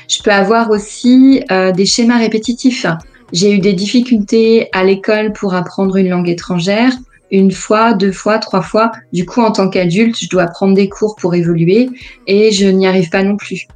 Je 0.08 0.22
peux 0.24 0.32
avoir 0.32 0.72
aussi 0.72 1.44
des 1.76 1.86
schémas 1.86 2.18
répétitifs. 2.18 2.88
J'ai 3.34 3.54
eu 3.54 3.60
des 3.60 3.74
difficultés 3.74 4.68
à 4.72 4.84
l'école 4.84 5.32
pour 5.32 5.54
apprendre 5.54 5.98
une 5.98 6.10
langue 6.10 6.28
étrangère 6.28 6.92
une 7.36 7.52
fois, 7.52 7.94
deux 7.94 8.12
fois, 8.12 8.40
trois 8.40 8.62
fois. 8.62 8.92
Du 9.14 9.26
coup, 9.26 9.42
en 9.42 9.52
tant 9.52 9.70
qu'adulte, 9.70 10.18
je 10.20 10.30
dois 10.30 10.46
prendre 10.48 10.74
des 10.74 10.90
cours 10.90 11.16
pour 11.16 11.36
évoluer 11.36 11.90
et 12.28 12.52
je 12.52 12.68
n'y 12.68 12.88
arrive 12.88 13.10
pas 13.10 13.24
non 13.24 13.38
plus. 13.38 13.68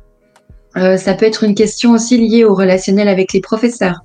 Euh, 0.78 0.98
ça 0.98 1.14
peut 1.14 1.26
être 1.26 1.44
une 1.44 1.56
question 1.56 1.92
aussi 1.92 2.18
liée 2.18 2.46
au 2.46 2.54
relationnel 2.54 3.08
avec 3.08 3.34
les 3.34 3.42
professeurs. 3.42 4.02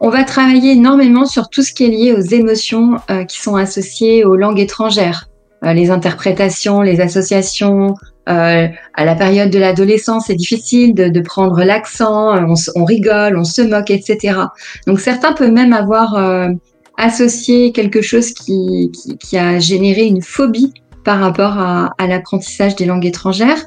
On 0.00 0.10
va 0.10 0.22
travailler 0.22 0.72
énormément 0.72 1.26
sur 1.26 1.48
tout 1.48 1.62
ce 1.62 1.72
qui 1.72 1.84
est 1.84 1.88
lié 1.88 2.12
aux 2.12 2.20
émotions 2.20 2.98
euh, 3.10 3.24
qui 3.24 3.40
sont 3.40 3.56
associées 3.56 4.24
aux 4.24 4.36
langues 4.36 4.60
étrangères, 4.60 5.28
euh, 5.64 5.72
les 5.72 5.90
interprétations, 5.90 6.82
les 6.82 7.00
associations. 7.00 7.94
À 8.30 9.06
la 9.06 9.14
période 9.14 9.48
de 9.48 9.58
l'adolescence, 9.58 10.26
c'est 10.26 10.34
difficile 10.34 10.92
de, 10.92 11.20
prendre 11.20 11.64
l'accent, 11.64 12.36
on, 12.46 12.52
on 12.74 12.84
rigole, 12.84 13.38
on 13.38 13.44
se 13.44 13.62
moque, 13.62 13.90
etc. 13.90 14.40
Donc 14.86 15.00
certains 15.00 15.32
peuvent 15.32 15.50
même 15.50 15.72
avoir 15.72 16.50
associé 16.98 17.72
quelque 17.72 18.02
chose 18.02 18.32
qui, 18.34 18.90
qui, 18.92 19.16
qui 19.16 19.38
a 19.38 19.58
généré 19.58 20.02
une 20.02 20.20
phobie 20.20 20.74
par 21.04 21.20
rapport 21.20 21.58
à, 21.58 21.94
à 21.96 22.06
l'apprentissage 22.06 22.76
des 22.76 22.84
langues 22.84 23.06
étrangères. 23.06 23.64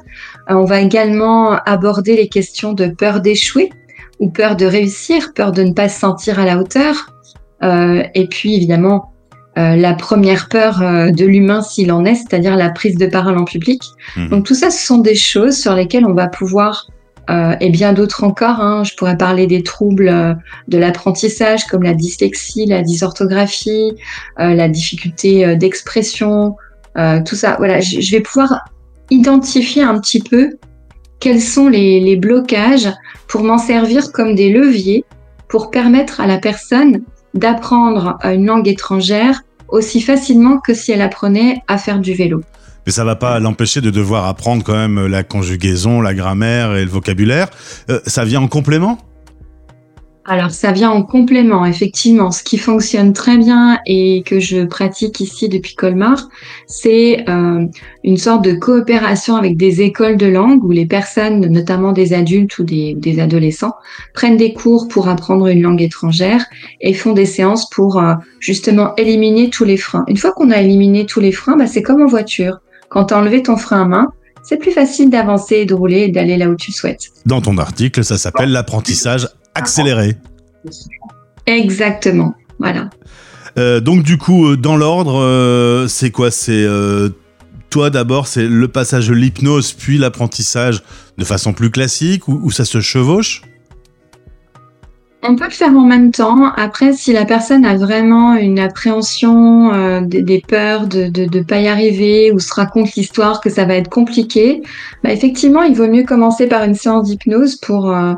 Euh, 0.48 0.54
on 0.54 0.64
va 0.64 0.80
également 0.80 1.54
aborder 1.66 2.14
les 2.14 2.28
questions 2.28 2.72
de 2.72 2.86
peur 2.86 3.20
d'échouer 3.20 3.70
ou 4.20 4.30
peur 4.30 4.54
de 4.54 4.64
réussir, 4.64 5.32
peur 5.34 5.50
de 5.50 5.64
ne 5.64 5.72
pas 5.72 5.88
se 5.88 5.98
sentir 5.98 6.38
à 6.38 6.44
la 6.44 6.58
hauteur. 6.58 7.12
Euh, 7.64 8.04
et 8.14 8.28
puis 8.28 8.54
évidemment, 8.54 9.12
euh, 9.58 9.76
la 9.76 9.92
première 9.92 10.48
peur 10.48 10.80
euh, 10.80 11.10
de 11.10 11.26
l'humain 11.26 11.60
s'il 11.60 11.92
en 11.92 12.04
est, 12.04 12.14
c'est-à-dire 12.14 12.56
la 12.56 12.70
prise 12.70 12.96
de 12.96 13.06
parole 13.06 13.36
en 13.36 13.44
public. 13.44 13.82
Mhm. 14.16 14.28
Donc 14.30 14.46
tout 14.46 14.54
ça, 14.54 14.70
ce 14.70 14.86
sont 14.86 14.98
des 14.98 15.14
choses 15.14 15.56
sur 15.58 15.74
lesquelles 15.74 16.06
on 16.06 16.14
va 16.14 16.28
pouvoir, 16.28 16.86
euh, 17.30 17.54
et 17.60 17.70
bien 17.70 17.92
d'autres 17.92 18.24
encore, 18.24 18.60
hein, 18.60 18.82
je 18.84 18.94
pourrais 18.96 19.16
parler 19.16 19.46
des 19.46 19.62
troubles 19.62 20.08
euh, 20.08 20.34
de 20.68 20.78
l'apprentissage 20.78 21.64
comme 21.66 21.82
la 21.82 21.94
dyslexie, 21.94 22.66
la 22.66 22.82
dysorthographie, 22.82 23.92
euh, 24.40 24.54
la 24.54 24.68
difficulté 24.68 25.44
euh, 25.44 25.54
d'expression, 25.54 26.56
euh, 26.98 27.20
tout 27.24 27.36
ça. 27.36 27.56
Voilà, 27.58 27.80
je 27.80 28.10
vais 28.10 28.20
pouvoir 28.20 28.64
identifier 29.10 29.82
un 29.82 29.98
petit 30.00 30.20
peu 30.20 30.56
quels 31.20 31.40
sont 31.40 31.68
les, 31.68 32.16
blocages 32.16 32.90
pour 33.28 33.44
m'en 33.44 33.58
servir 33.58 34.10
comme 34.12 34.34
des 34.34 34.50
leviers 34.50 35.04
pour 35.48 35.70
permettre 35.70 36.20
à 36.20 36.26
la 36.26 36.38
personne 36.38 37.02
d'apprendre 37.34 38.18
une 38.24 38.46
langue 38.46 38.68
étrangère 38.68 39.42
aussi 39.68 40.00
facilement 40.00 40.58
que 40.58 40.74
si 40.74 40.92
elle 40.92 41.00
apprenait 41.00 41.62
à 41.68 41.78
faire 41.78 42.00
du 42.00 42.12
vélo. 42.12 42.42
Mais 42.86 42.92
ça 42.92 43.04
va 43.04 43.16
pas 43.16 43.38
l'empêcher 43.38 43.80
de 43.80 43.90
devoir 43.90 44.26
apprendre 44.26 44.64
quand 44.64 44.74
même 44.74 45.06
la 45.06 45.22
conjugaison, 45.22 46.00
la 46.00 46.14
grammaire 46.14 46.76
et 46.76 46.84
le 46.84 46.90
vocabulaire. 46.90 47.48
Euh, 47.90 48.00
ça 48.06 48.24
vient 48.24 48.40
en 48.40 48.48
complément? 48.48 48.98
Alors, 50.24 50.52
ça 50.52 50.70
vient 50.70 50.90
en 50.90 51.02
complément, 51.02 51.66
effectivement. 51.66 52.30
Ce 52.30 52.44
qui 52.44 52.56
fonctionne 52.56 53.12
très 53.12 53.38
bien 53.38 53.80
et 53.86 54.22
que 54.24 54.38
je 54.38 54.64
pratique 54.64 55.18
ici 55.18 55.48
depuis 55.48 55.74
Colmar, 55.74 56.28
c'est 56.68 57.28
euh, 57.28 57.66
une 58.04 58.16
sorte 58.16 58.44
de 58.44 58.52
coopération 58.52 59.34
avec 59.34 59.56
des 59.56 59.82
écoles 59.82 60.16
de 60.16 60.26
langue 60.26 60.62
où 60.62 60.70
les 60.70 60.86
personnes, 60.86 61.40
notamment 61.46 61.90
des 61.90 62.12
adultes 62.12 62.56
ou 62.60 62.62
des, 62.62 63.20
adolescents, 63.20 63.74
prennent 64.14 64.36
des 64.36 64.52
cours 64.52 64.86
pour 64.86 65.08
apprendre 65.08 65.48
une 65.48 65.62
langue 65.62 65.82
étrangère 65.82 66.44
et 66.80 66.94
font 66.94 67.14
des 67.14 67.26
séances 67.26 67.68
pour 67.70 67.98
euh, 67.98 68.14
justement 68.38 68.94
éliminer 68.96 69.50
tous 69.50 69.64
les 69.64 69.76
freins. 69.76 70.04
Une 70.06 70.16
fois 70.16 70.30
qu'on 70.30 70.52
a 70.52 70.60
éliminé 70.60 71.04
tous 71.04 71.20
les 71.20 71.32
freins, 71.32 71.56
bah, 71.56 71.66
c'est 71.66 71.82
comme 71.82 72.00
en 72.00 72.06
voiture. 72.06 72.60
Quand 72.92 73.06
tu 73.06 73.14
as 73.14 73.18
enlevé 73.18 73.42
ton 73.42 73.56
frein 73.56 73.82
à 73.82 73.84
main, 73.86 74.08
c'est 74.42 74.58
plus 74.58 74.70
facile 74.70 75.08
d'avancer 75.08 75.56
et 75.56 75.64
de 75.64 75.72
rouler 75.72 76.00
et 76.00 76.08
d'aller 76.08 76.36
là 76.36 76.50
où 76.50 76.56
tu 76.56 76.72
souhaites. 76.72 77.06
Dans 77.24 77.40
ton 77.40 77.56
article, 77.56 78.04
ça 78.04 78.18
s'appelle 78.18 78.52
l'apprentissage 78.52 79.26
accéléré. 79.54 80.16
Exactement. 81.46 82.34
Voilà. 82.58 82.90
Euh, 83.58 83.80
donc 83.80 84.02
du 84.02 84.18
coup, 84.18 84.46
euh, 84.46 84.56
dans 84.58 84.76
l'ordre, 84.76 85.18
euh, 85.22 85.88
c'est 85.88 86.10
quoi? 86.10 86.30
C'est 86.30 86.52
euh, 86.52 87.08
toi 87.70 87.88
d'abord, 87.88 88.26
c'est 88.26 88.46
le 88.46 88.68
passage 88.68 89.08
de 89.08 89.14
l'hypnose, 89.14 89.72
puis 89.72 89.96
l'apprentissage 89.96 90.82
de 91.16 91.24
façon 91.24 91.54
plus 91.54 91.70
classique, 91.70 92.28
ou, 92.28 92.40
ou 92.42 92.50
ça 92.50 92.66
se 92.66 92.82
chevauche? 92.82 93.40
On 95.24 95.36
peut 95.36 95.44
le 95.44 95.50
faire 95.50 95.70
en 95.70 95.86
même 95.86 96.10
temps. 96.10 96.52
Après, 96.56 96.92
si 96.92 97.12
la 97.12 97.24
personne 97.24 97.64
a 97.64 97.76
vraiment 97.76 98.34
une 98.34 98.58
appréhension 98.58 99.72
euh, 99.72 100.00
des, 100.00 100.42
peurs 100.46 100.88
de 100.88 101.04
ne 101.04 101.08
de, 101.10 101.24
de 101.26 101.40
pas 101.40 101.60
y 101.60 101.68
arriver 101.68 102.32
ou 102.32 102.40
se 102.40 102.52
raconte 102.52 102.94
l'histoire 102.94 103.40
que 103.40 103.48
ça 103.48 103.64
va 103.64 103.76
être 103.76 103.88
compliqué, 103.88 104.62
bah 105.04 105.12
effectivement, 105.12 105.62
il 105.62 105.76
vaut 105.76 105.86
mieux 105.86 106.02
commencer 106.02 106.48
par 106.48 106.64
une 106.64 106.74
séance 106.74 107.04
d'hypnose 107.04 107.54
pour, 107.54 107.94
euh, 107.94 108.14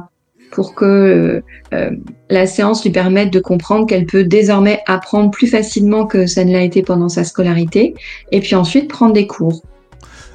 pour 0.50 0.75
que 0.75 1.42
euh, 1.75 1.90
la 2.30 2.46
séance 2.46 2.82
lui 2.82 2.90
permette 2.90 3.30
de 3.30 3.40
comprendre 3.40 3.87
qu'elle 3.87 4.06
peut 4.06 4.25
désormais 4.25 4.80
apprendre 4.87 5.30
plus 5.30 5.49
facilement 5.49 6.06
que 6.06 6.26
ça 6.26 6.42
ne 6.42 6.52
l'a 6.52 6.62
été 6.62 6.82
pendant 6.82 7.11
sa 7.11 7.25
scolarité, 7.25 7.94
et 8.32 8.40
puis 8.40 8.54
ensuite 8.54 8.88
prendre 8.88 9.12
des 9.12 9.26
cours. 9.26 9.61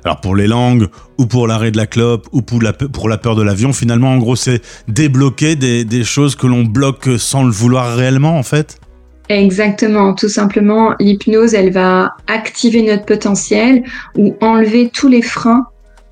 Alors 0.06 0.22
pour 0.22 0.36
les 0.36 0.48
langues, 0.48 0.88
ou 1.18 1.26
pour 1.26 1.48
l'arrêt 1.48 1.72
de 1.72 1.78
la 1.78 1.88
clope, 1.88 2.28
ou 2.32 2.42
pour 2.42 2.62
la, 2.62 2.74
pe- 2.74 2.88
pour 2.88 3.10
la 3.10 3.18
peur 3.18 3.36
de 3.36 3.44
l'avion, 3.44 3.74
finalement, 3.74 4.12
en 4.14 4.18
gros, 4.18 4.36
c'est 4.36 4.62
débloquer 4.88 5.56
des, 5.56 5.84
des 5.84 6.04
choses 6.04 6.36
que 6.36 6.48
l'on 6.48 6.64
bloque 6.64 7.10
sans 7.18 7.44
le 7.44 7.52
vouloir 7.52 7.96
réellement, 7.96 8.38
en 8.38 8.44
fait 8.44 8.80
Exactement, 9.28 10.16
tout 10.16 10.30
simplement, 10.30 10.96
l'hypnose, 11.00 11.54
elle 11.54 11.72
va 11.72 12.16
activer 12.26 12.82
notre 12.82 13.06
potentiel 13.06 13.84
ou 14.18 14.36
enlever 14.42 14.90
tous 14.92 15.08
les 15.08 15.22
freins, 15.22 15.66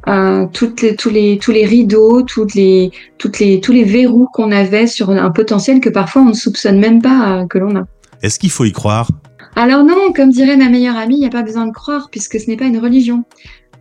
euh, 0.08 0.46
toutes 0.54 0.84
les, 0.84 0.96
tous 0.96 1.10
les 1.10 1.40
tous 1.40 1.52
les 1.52 1.66
rideaux, 1.66 2.22
toutes 2.22 2.54
les 2.54 2.92
toutes 3.18 3.40
les 3.40 3.60
tous 3.60 3.72
les 3.72 3.84
verrous 3.84 4.30
qu'on 4.34 4.52
avait 4.52 4.86
sur 4.86 5.10
un 5.10 5.32
potentiel 5.32 5.80
que 5.80 5.90
parfois 5.90 6.22
on 6.22 6.30
ne 6.30 6.34
soupçonne 6.34 6.80
même 6.80 7.02
pas 7.02 7.40
euh, 7.42 7.48
que 7.48 7.58
l'on 7.58 7.76
a. 7.76 7.86
Est-ce 8.22 8.38
qu'il 8.38 8.52
faut 8.52 8.66
y 8.66 8.72
croire? 8.72 9.10
Alors 9.56 9.84
non, 9.84 10.14
comme 10.16 10.30
dirait 10.30 10.56
ma 10.56 10.70
meilleure 10.70 10.96
amie, 10.98 11.16
il 11.16 11.22
n'y 11.22 11.26
a 11.26 11.32
pas 11.32 11.42
besoin 11.42 11.66
de 11.66 11.72
croire 11.74 12.10
puisque 12.12 12.40
ce 12.40 12.48
n'est 12.48 12.58
pas 12.58 12.66
une 12.66 12.78
religion. 12.78 13.24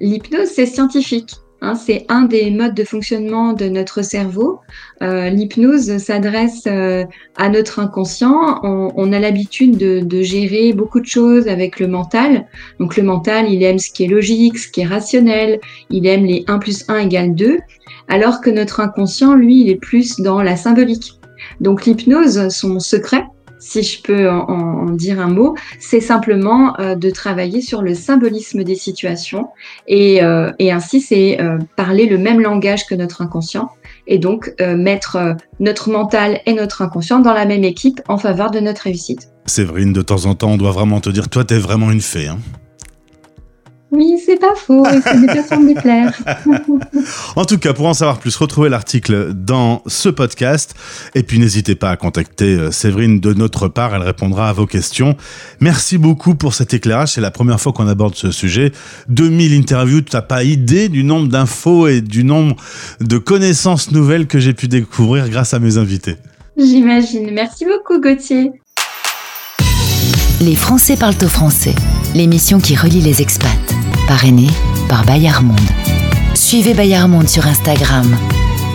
L'hypnose, 0.00 0.48
c'est 0.48 0.66
scientifique. 0.66 1.34
hein, 1.62 1.74
c'est 1.74 2.04
un 2.08 2.22
des 2.22 2.50
modes 2.50 2.74
de 2.74 2.84
fonctionnement 2.84 3.52
de 3.52 3.66
notre 3.66 4.02
cerveau. 4.02 4.60
Euh, 5.02 5.30
L'hypnose 5.30 5.96
s'adresse 5.98 6.64
euh, 6.66 7.04
à 7.36 7.48
notre 7.48 7.78
inconscient. 7.80 8.60
On, 8.62 8.90
on 8.94 9.12
a 9.12 9.18
l'habitude 9.18 9.76
de, 9.78 10.00
de 10.00 10.22
gérer 10.22 10.72
beaucoup 10.72 11.00
de 11.00 11.06
choses 11.06 11.48
avec 11.48 11.80
le 11.80 11.88
mental. 11.88 12.46
Donc 12.78 12.96
le 12.96 13.02
mental, 13.02 13.50
il 13.50 13.62
aime 13.62 13.78
ce 13.78 13.90
qui 13.90 14.04
est 14.04 14.08
logique, 14.08 14.58
ce 14.58 14.68
qui 14.68 14.82
est 14.82 14.86
rationnel. 14.86 15.60
Il 15.90 16.06
aime 16.06 16.24
les 16.24 16.44
1 16.46 16.58
plus 16.58 16.84
1 16.88 16.98
égale 16.98 17.34
2. 17.34 17.58
Alors 18.08 18.40
que 18.40 18.50
notre 18.50 18.80
inconscient, 18.80 19.34
lui, 19.34 19.62
il 19.62 19.70
est 19.70 19.80
plus 19.80 20.20
dans 20.20 20.42
la 20.42 20.56
symbolique. 20.56 21.18
Donc 21.60 21.86
l'hypnose, 21.86 22.48
son 22.48 22.80
secret, 22.80 23.24
si 23.58 23.82
je 23.82 24.02
peux 24.02 24.28
en, 24.30 24.90
dire 24.90 25.20
un 25.20 25.28
mot, 25.28 25.54
c'est 25.78 26.00
simplement 26.00 26.78
euh, 26.78 26.94
de 26.94 27.10
travailler 27.10 27.60
sur 27.60 27.82
le 27.82 27.94
symbolisme 27.94 28.64
des 28.64 28.74
situations 28.74 29.48
et, 29.86 30.22
euh, 30.22 30.50
ainsi 30.60 31.00
c'est 31.00 31.40
euh, 31.40 31.58
parler 31.76 32.06
le 32.06 32.18
même 32.18 32.40
langage 32.40 32.86
que 32.86 32.94
notre 32.94 33.22
inconscient 33.22 33.70
et 34.06 34.18
donc 34.18 34.54
mettre 34.60 35.36
notre 35.58 35.90
mental 35.90 36.40
et 36.46 36.52
notre 36.52 36.82
inconscient 36.82 37.18
dans 37.18 37.32
la 37.32 37.44
même 37.44 37.64
équipe 37.64 38.00
en 38.08 38.18
faveur 38.18 38.52
de 38.52 38.60
notre 38.60 38.82
réussite. 38.82 39.30
Séverine, 39.46 39.92
de 39.92 40.02
temps 40.02 40.26
en 40.26 40.34
temps, 40.34 40.50
on 40.50 40.56
doit 40.56 40.70
vraiment 40.70 41.00
te 41.00 41.10
dire, 41.10 41.28
toi, 41.28 41.44
t'es 41.44 41.58
vraiment 41.58 41.90
une 41.90 42.00
fée. 42.00 42.28
Hein 42.28 42.38
Oui, 43.92 44.16
c'est 44.24 44.40
pas 44.40 44.54
faux, 44.56 44.84
et 44.84 45.00
c'est 45.00 45.20
des 45.20 45.28
façons 45.28 45.60
de 45.60 45.68
déplaire. 45.68 46.12
En 47.36 47.44
tout 47.44 47.58
cas, 47.58 47.72
pour 47.72 47.86
en 47.86 47.94
savoir 47.94 48.18
plus, 48.18 48.34
retrouvez 48.36 48.68
l'article 48.68 49.32
dans 49.32 49.82
ce 49.86 50.08
podcast. 50.08 50.74
Et 51.14 51.22
puis, 51.22 51.38
n'hésitez 51.38 51.74
pas 51.74 51.90
à 51.90 51.96
contacter 51.96 52.56
euh, 52.56 52.70
Séverine 52.70 53.20
de 53.20 53.32
notre 53.32 53.68
part. 53.68 53.94
Elle 53.94 54.02
répondra 54.02 54.48
à 54.48 54.52
vos 54.52 54.66
questions. 54.66 55.16
Merci 55.60 55.98
beaucoup 55.98 56.34
pour 56.34 56.54
cet 56.54 56.74
éclairage. 56.74 57.12
C'est 57.12 57.20
la 57.20 57.30
première 57.30 57.60
fois 57.60 57.72
qu'on 57.72 57.86
aborde 57.86 58.14
ce 58.14 58.30
sujet. 58.30 58.72
2000 59.08 59.54
interviews. 59.54 60.00
Tu 60.00 60.16
n'as 60.16 60.22
pas 60.22 60.42
idée 60.42 60.88
du 60.88 61.04
nombre 61.04 61.28
d'infos 61.28 61.86
et 61.86 62.00
du 62.00 62.24
nombre 62.24 62.56
de 63.00 63.18
connaissances 63.18 63.92
nouvelles 63.92 64.26
que 64.26 64.40
j'ai 64.40 64.54
pu 64.54 64.66
découvrir 64.66 65.28
grâce 65.28 65.54
à 65.54 65.58
mes 65.58 65.76
invités. 65.78 66.16
J'imagine. 66.56 67.30
Merci 67.32 67.66
beaucoup, 67.66 68.00
Gauthier. 68.00 68.52
Les 70.40 70.54
Français 70.54 70.96
parlent 70.96 71.14
au 71.22 71.28
français, 71.28 71.74
l'émission 72.14 72.60
qui 72.60 72.76
relie 72.76 73.00
les 73.00 73.22
expats, 73.22 73.48
parrainée 74.06 74.50
par 74.88 75.04
Bayard 75.04 75.42
Monde. 75.42 75.58
Suivez 76.34 76.74
Bayard 76.74 77.08
Monde 77.08 77.28
sur 77.28 77.46
Instagram. 77.46 78.16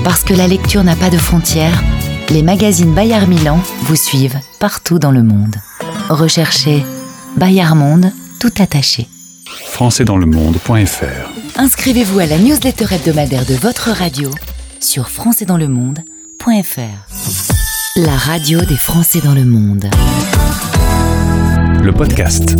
Parce 0.03 0.23
que 0.23 0.33
la 0.33 0.47
lecture 0.47 0.83
n'a 0.83 0.95
pas 0.95 1.09
de 1.09 1.17
frontières, 1.17 1.81
les 2.29 2.43
magazines 2.43 2.93
Bayard 2.93 3.27
Milan 3.27 3.59
vous 3.83 3.95
suivent 3.95 4.39
partout 4.59 4.99
dans 4.99 5.11
le 5.11 5.23
monde. 5.23 5.55
Recherchez 6.09 6.83
Bayard 7.37 7.75
Monde 7.75 8.11
tout 8.39 8.51
attaché. 8.59 9.07
françaisdanslemonde.fr 9.45 11.29
Inscrivez-vous 11.57 12.19
à 12.19 12.25
la 12.25 12.37
newsletter 12.37 12.85
hebdomadaire 12.93 13.45
de 13.45 13.55
votre 13.55 13.91
radio 13.91 14.29
sur 14.79 15.09
françaisdanslemonde.fr. 15.09 17.97
La 17.97 18.15
radio 18.15 18.61
des 18.61 18.77
Français 18.77 19.19
dans 19.23 19.33
le 19.33 19.45
monde. 19.45 19.85
Le 21.83 21.91
podcast. 21.91 22.55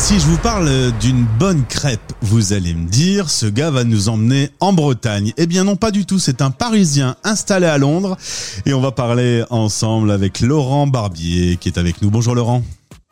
Si 0.00 0.18
je 0.18 0.26
vous 0.26 0.38
parle 0.38 0.92
d'une 0.98 1.24
bonne 1.38 1.62
crêpe, 1.66 2.14
vous 2.22 2.54
allez 2.54 2.72
me 2.72 2.88
dire, 2.88 3.28
ce 3.28 3.44
gars 3.44 3.70
va 3.70 3.84
nous 3.84 4.08
emmener 4.08 4.48
en 4.58 4.72
Bretagne. 4.72 5.32
Eh 5.36 5.46
bien 5.46 5.62
non, 5.62 5.76
pas 5.76 5.90
du 5.90 6.06
tout, 6.06 6.18
c'est 6.18 6.40
un 6.40 6.50
Parisien 6.50 7.16
installé 7.22 7.66
à 7.66 7.76
Londres. 7.76 8.16
Et 8.64 8.72
on 8.72 8.80
va 8.80 8.92
parler 8.92 9.44
ensemble 9.50 10.10
avec 10.10 10.40
Laurent 10.40 10.86
Barbier 10.86 11.58
qui 11.58 11.68
est 11.68 11.78
avec 11.78 12.00
nous. 12.00 12.10
Bonjour 12.10 12.34
Laurent. 12.34 12.62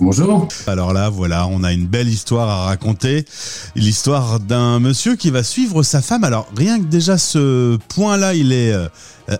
Bonjour. 0.00 0.48
Alors 0.66 0.92
là, 0.92 1.10
voilà, 1.10 1.46
on 1.46 1.62
a 1.62 1.72
une 1.72 1.86
belle 1.86 2.08
histoire 2.08 2.48
à 2.48 2.64
raconter. 2.64 3.26
L'histoire 3.76 4.40
d'un 4.40 4.80
monsieur 4.80 5.14
qui 5.14 5.30
va 5.30 5.42
suivre 5.42 5.82
sa 5.82 6.00
femme. 6.00 6.24
Alors, 6.24 6.48
rien 6.56 6.80
que 6.80 6.86
déjà 6.86 7.18
ce 7.18 7.76
point-là, 7.88 8.34
il 8.34 8.52
est 8.52 8.72
euh, 8.72 8.88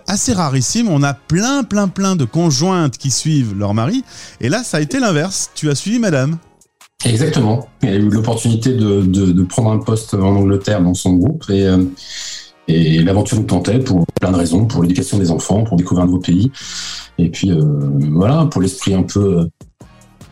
assez 0.07 0.33
rarissime. 0.33 0.87
On 0.87 1.01
a 1.01 1.13
plein, 1.13 1.63
plein, 1.63 1.87
plein 1.87 2.15
de 2.15 2.25
conjointes 2.25 2.97
qui 2.97 3.09
suivent 3.09 3.55
leur 3.57 3.73
mari. 3.73 4.03
Et 4.39 4.49
là, 4.49 4.63
ça 4.63 4.77
a 4.77 4.81
été 4.81 4.99
l'inverse. 4.99 5.49
Tu 5.55 5.69
as 5.69 5.75
suivi 5.75 5.97
madame. 5.97 6.37
Exactement. 7.05 7.69
Il 7.81 7.89
a 7.89 7.95
eu 7.95 8.09
l'opportunité 8.09 8.73
de, 8.73 9.01
de, 9.01 9.31
de, 9.31 9.43
prendre 9.43 9.71
un 9.71 9.79
poste 9.79 10.13
en 10.13 10.35
Angleterre 10.35 10.81
dans 10.81 10.93
son 10.93 11.13
groupe. 11.13 11.45
Et, 11.49 11.65
euh, 11.65 11.83
et 12.67 13.01
l'aventure 13.01 13.37
nous 13.37 13.45
tentait 13.45 13.79
pour 13.79 14.05
plein 14.19 14.31
de 14.31 14.37
raisons, 14.37 14.65
pour 14.65 14.83
l'éducation 14.83 15.17
des 15.17 15.31
enfants, 15.31 15.63
pour 15.63 15.77
découvrir 15.77 16.03
un 16.03 16.07
nouveau 16.07 16.19
pays. 16.19 16.51
Et 17.17 17.29
puis, 17.29 17.51
euh, 17.51 17.61
voilà, 18.11 18.45
pour 18.45 18.61
l'esprit 18.61 18.93
un 18.93 19.03
peu 19.03 19.47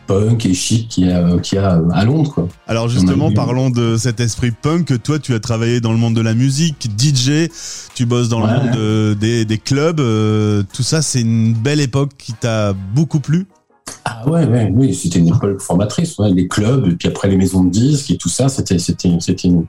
punk 0.06 0.46
et 0.46 0.54
chic 0.54 0.88
qu'il 0.88 1.06
y 1.06 1.12
a, 1.12 1.38
qui 1.38 1.56
a 1.56 1.80
à 1.92 2.04
Londres. 2.04 2.32
Quoi. 2.32 2.48
Alors 2.66 2.88
justement, 2.88 3.30
parlons 3.32 3.70
de 3.70 3.96
cet 3.96 4.20
esprit 4.20 4.50
punk. 4.50 5.02
Toi, 5.02 5.18
tu 5.18 5.34
as 5.34 5.40
travaillé 5.40 5.80
dans 5.80 5.92
le 5.92 5.98
monde 5.98 6.14
de 6.14 6.20
la 6.20 6.34
musique, 6.34 6.88
DJ, 6.98 7.50
tu 7.94 8.06
bosses 8.06 8.28
dans 8.28 8.40
le 8.40 8.46
monde 8.46 9.18
des, 9.18 9.44
des, 9.44 9.58
clubs. 9.58 10.00
Euh, 10.00 10.62
tout 10.72 10.82
ça, 10.82 11.02
c'est 11.02 11.20
une 11.20 11.52
belle 11.52 11.80
époque 11.80 12.12
qui 12.18 12.32
t'a 12.32 12.72
beaucoup 12.72 13.20
plu 13.20 13.46
ah 14.04 14.28
ouais, 14.28 14.46
ouais 14.46 14.70
oui, 14.74 14.94
c'était 14.94 15.18
une 15.18 15.28
époque 15.28 15.60
formatrice, 15.60 16.18
les 16.18 16.48
clubs, 16.48 16.86
et 16.86 16.96
puis 16.96 17.08
après 17.08 17.28
les 17.28 17.36
maisons 17.36 17.64
de 17.64 17.70
disques 17.70 18.10
et 18.10 18.16
tout 18.16 18.28
ça, 18.28 18.48
c'était 18.48 18.78
c'était 18.78 19.08
une, 19.08 19.66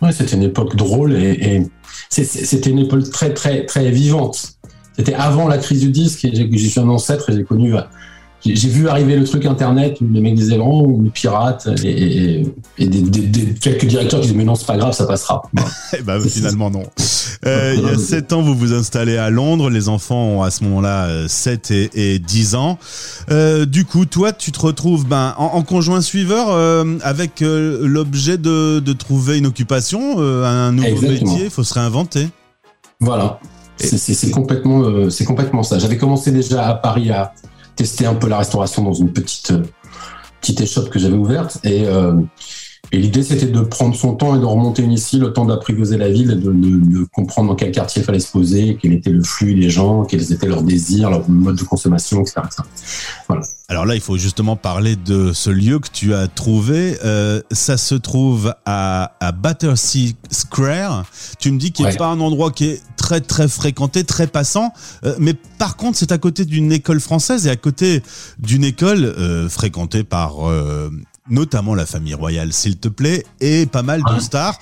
ouais, 0.00 0.12
c'était 0.12 0.36
une 0.36 0.42
époque 0.42 0.76
drôle 0.76 1.14
et, 1.14 1.66
c'était 2.08 2.70
une 2.70 2.80
époque 2.80 3.10
très 3.10 3.32
très 3.32 3.64
très 3.64 3.90
vivante. 3.90 4.54
C'était 4.96 5.14
avant 5.14 5.48
la 5.48 5.58
crise 5.58 5.80
du 5.80 5.90
disque 5.90 6.24
et 6.24 6.34
j'ai 6.34 6.68
suis 6.68 6.80
un 6.80 6.88
ancêtre 6.88 7.30
et 7.30 7.34
j'ai 7.34 7.44
connu 7.44 7.74
j'ai 8.44 8.68
vu 8.68 8.88
arriver 8.88 9.16
le 9.16 9.24
truc 9.24 9.46
internet 9.46 10.00
où 10.00 10.06
les 10.12 10.20
mecs 10.20 10.34
disaient 10.34 10.58
bon, 10.58 11.00
on 11.00 11.10
pirate 11.10 11.68
et, 11.84 12.44
et, 12.78 12.86
des, 12.86 13.00
des, 13.02 13.54
quelques 13.54 13.86
directeurs 13.86 14.20
qui 14.20 14.26
disaient 14.26 14.38
mais 14.38 14.44
non 14.44 14.54
c'est 14.54 14.66
pas 14.66 14.76
grave 14.76 14.92
ça 14.92 15.06
passera. 15.06 15.42
et 15.56 15.60
eh 16.00 16.02
ben 16.02 16.20
finalement 16.20 16.70
non. 16.70 16.84
Euh, 17.44 17.74
il 17.76 17.82
y 17.82 17.88
a 17.88 17.98
7 17.98 18.34
ans 18.34 18.42
vous 18.42 18.54
vous 18.54 18.72
installez 18.72 19.16
à 19.16 19.28
Londres, 19.28 19.68
les 19.68 19.88
enfants 19.88 20.26
ont 20.26 20.42
à 20.42 20.52
ce 20.52 20.62
moment-là 20.62 21.26
7 21.26 21.72
et, 21.72 21.90
et 21.94 22.18
10 22.20 22.54
ans. 22.54 22.78
Euh, 23.32 23.64
du 23.64 23.84
coup 23.84 24.04
toi 24.04 24.32
tu 24.32 24.52
te 24.52 24.60
retrouves 24.60 25.06
ben, 25.06 25.34
en, 25.38 25.62
conjoint 25.62 26.00
suiveur 26.00 26.50
euh, 26.50 26.98
avec 27.02 27.42
euh, 27.42 27.86
l'objet 27.86 28.38
de, 28.38 28.80
de, 28.80 28.92
trouver 28.92 29.38
une 29.38 29.46
occupation, 29.46 30.16
euh, 30.18 30.44
un 30.44 30.72
nouveau 30.72 31.02
métier, 31.02 31.44
il 31.44 31.50
faut 31.50 31.64
se 31.64 31.74
réinventer. 31.74 32.28
Voilà, 33.00 33.40
c'est 33.76 34.30
complètement, 34.30 35.10
c'est 35.10 35.24
complètement 35.24 35.62
ça. 35.62 35.78
J'avais 35.78 35.96
commencé 35.96 36.30
déjà 36.30 36.66
à 36.66 36.74
Paris 36.74 37.10
à 37.10 37.32
tester 37.76 38.06
un 38.06 38.14
peu 38.14 38.28
la 38.28 38.38
restauration 38.38 38.82
dans 38.82 38.92
une 38.92 39.12
petite 39.12 39.52
euh, 39.52 39.62
petite 40.40 40.60
échoppe 40.60 40.90
que 40.90 40.98
j'avais 40.98 41.16
ouverte. 41.16 41.58
Et 41.64 41.86
euh, 41.86 42.14
et 42.94 42.98
l'idée, 42.98 43.22
c'était 43.22 43.46
de 43.46 43.60
prendre 43.60 43.94
son 43.94 44.14
temps 44.14 44.36
et 44.36 44.38
de 44.38 44.44
remonter 44.44 44.82
ici, 44.84 45.18
le 45.18 45.32
temps 45.32 45.46
d'apprivoiser 45.46 45.96
la 45.96 46.10
ville, 46.10 46.28
de, 46.28 46.52
de, 46.52 46.98
de, 47.00 47.04
comprendre 47.10 47.48
dans 47.48 47.54
quel 47.54 47.72
quartier 47.72 48.02
il 48.02 48.04
fallait 48.04 48.20
se 48.20 48.30
poser, 48.30 48.76
quel 48.80 48.92
était 48.92 49.08
le 49.08 49.22
flux 49.22 49.54
des 49.54 49.70
gens, 49.70 50.04
quels 50.04 50.30
étaient 50.30 50.46
leurs 50.46 50.62
désirs, 50.62 51.08
leur 51.08 51.26
mode 51.30 51.56
de 51.56 51.64
consommation, 51.64 52.20
etc. 52.20 52.42
Voilà. 53.28 53.46
Alors 53.68 53.86
là, 53.86 53.94
il 53.94 54.02
faut 54.02 54.18
justement 54.18 54.56
parler 54.56 54.96
de 54.96 55.32
ce 55.32 55.48
lieu 55.48 55.78
que 55.78 55.88
tu 55.90 56.12
as 56.12 56.28
trouvé. 56.28 56.98
Euh, 57.02 57.40
ça 57.50 57.78
se 57.78 57.94
trouve 57.94 58.54
à, 58.66 59.12
à 59.20 59.32
Battersea 59.32 60.12
Square. 60.30 61.06
Tu 61.38 61.50
me 61.50 61.58
dis 61.58 61.72
qu'il 61.72 61.86
n'y 61.86 61.92
a 61.92 61.96
pas 61.96 62.08
un 62.08 62.20
endroit 62.20 62.50
qui 62.50 62.66
est 62.66 62.82
très 63.02 63.20
très 63.20 63.48
fréquenté, 63.48 64.04
très 64.04 64.26
passant, 64.26 64.72
euh, 65.04 65.14
mais 65.18 65.34
par 65.58 65.76
contre, 65.76 65.98
c'est 65.98 66.12
à 66.12 66.18
côté 66.18 66.44
d'une 66.44 66.70
école 66.72 67.00
française 67.00 67.46
et 67.46 67.50
à 67.50 67.56
côté 67.56 68.02
d'une 68.38 68.64
école 68.64 69.04
euh, 69.04 69.48
fréquentée 69.48 70.04
par 70.04 70.48
euh, 70.48 70.90
notamment 71.28 71.74
la 71.74 71.86
famille 71.86 72.14
royale, 72.14 72.52
s'il 72.52 72.78
te 72.78 72.88
plaît, 72.88 73.24
et 73.40 73.66
pas 73.66 73.82
mal 73.82 74.02
de 74.14 74.20
stars. 74.20 74.58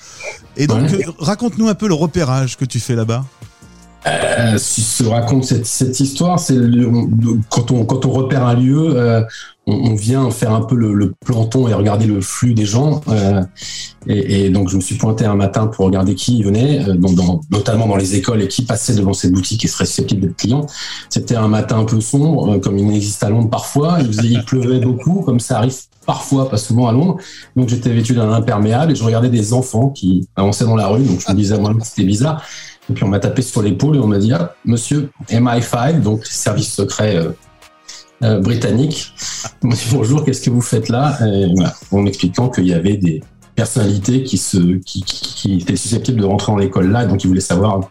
Et 0.57 0.67
donc, 0.67 0.93
euh, 0.93 0.99
raconte-nous 1.19 1.69
un 1.69 1.75
peu 1.75 1.89
le 1.89 1.95
repérage 1.95 2.57
que 2.57 2.65
tu 2.65 2.81
fais 2.81 2.95
là-bas. 2.95 3.25
Euh, 4.07 4.57
si 4.57 4.81
je 4.81 5.09
raconte 5.09 5.45
cette, 5.45 5.67
cette 5.67 6.01
histoire, 6.01 6.39
c'est 6.39 6.57
quand 7.51 7.71
on 7.71 7.85
quand 7.85 8.07
on 8.07 8.11
repère 8.11 8.47
un 8.47 8.55
lieu, 8.55 8.97
euh, 8.97 9.23
on, 9.67 9.91
on, 9.91 9.95
vient 9.95 10.31
faire 10.31 10.55
un 10.55 10.63
peu 10.63 10.75
le, 10.75 10.95
le, 10.95 11.13
planton 11.21 11.69
et 11.69 11.75
regarder 11.75 12.07
le 12.07 12.23
flux 12.23 12.55
des 12.55 12.65
gens. 12.65 13.03
Euh, 13.09 13.43
et, 14.07 14.47
et, 14.47 14.51
donc 14.51 14.71
je 14.71 14.77
me 14.77 14.81
suis 14.81 14.95
pointé 14.95 15.27
un 15.27 15.35
matin 15.35 15.67
pour 15.67 15.85
regarder 15.85 16.15
qui 16.15 16.43
venait, 16.43 16.83
dans, 16.97 17.13
dans, 17.13 17.41
notamment 17.51 17.87
dans 17.87 17.97
les 17.97 18.15
écoles 18.15 18.41
et 18.41 18.49
qui 18.49 18.65
passait 18.65 18.95
devant 18.95 19.13
ces 19.13 19.31
boutiques 19.31 19.67
et 19.67 19.69
serait 19.69 19.85
susceptible 19.85 20.23
d'être 20.23 20.37
client. 20.37 20.67
C'était 21.11 21.37
un 21.37 21.49
matin 21.49 21.81
un 21.81 21.85
peu 21.85 22.01
sombre, 22.01 22.57
comme 22.57 22.79
il 22.79 22.97
existe 22.97 23.23
à 23.23 23.29
Londres 23.29 23.51
parfois. 23.51 23.99
Il, 24.01 24.25
il 24.25 24.45
pleuvait 24.45 24.81
beaucoup, 24.81 25.21
comme 25.21 25.41
ça 25.41 25.59
arrive 25.59 25.75
parfois, 26.11 26.49
pas 26.49 26.57
souvent 26.57 26.89
à 26.89 26.93
Londres. 26.93 27.19
Donc 27.55 27.69
j'étais 27.69 27.91
vêtu 27.91 28.15
d'un 28.15 28.33
imperméable 28.33 28.91
et 28.91 28.97
je 28.97 29.05
regardais 29.05 29.29
des 29.29 29.53
enfants 29.53 29.91
qui 29.91 30.27
avançaient 30.35 30.65
dans 30.65 30.75
la 30.75 30.89
rue. 30.89 31.05
Donc 31.05 31.21
je 31.21 31.31
me 31.31 31.37
disais 31.37 31.57
moi 31.57 31.73
c'était 31.85 32.03
bizarre. 32.03 32.43
Et 32.91 32.95
puis 32.95 33.05
on 33.05 33.09
m'a 33.09 33.21
tapé 33.21 33.43
sur 33.43 33.63
l'épaule 33.63 33.95
et 33.95 34.01
on 34.01 34.09
m'a 34.09 34.19
dit 34.19 34.33
ah, 34.33 34.57
Monsieur 34.65 35.13
MI5, 35.29 36.01
donc 36.01 36.27
service 36.27 36.75
secret 36.75 37.17
euh, 37.17 37.31
euh, 38.25 38.41
britannique. 38.41 39.15
On 39.63 39.69
m'a 39.69 39.77
bonjour, 39.93 40.25
qu'est-ce 40.25 40.41
que 40.41 40.51
vous 40.51 40.61
faites 40.61 40.89
là? 40.89 41.17
Et, 41.25 41.55
En 41.93 42.03
m'expliquant 42.03 42.49
qu'il 42.49 42.67
y 42.67 42.75
avait 42.75 42.97
des 42.97 43.23
personnalités 43.55 44.25
qui, 44.25 44.41
étaient 45.61 45.77
susceptibles 45.77 46.21
de 46.21 46.27
rentrer 46.27 46.51
dans 46.51 46.59
l'école 46.59 46.91
là, 46.91 47.07
donc 47.07 47.23
ils 47.23 47.29
voulaient 47.29 47.41
savoir 47.41 47.83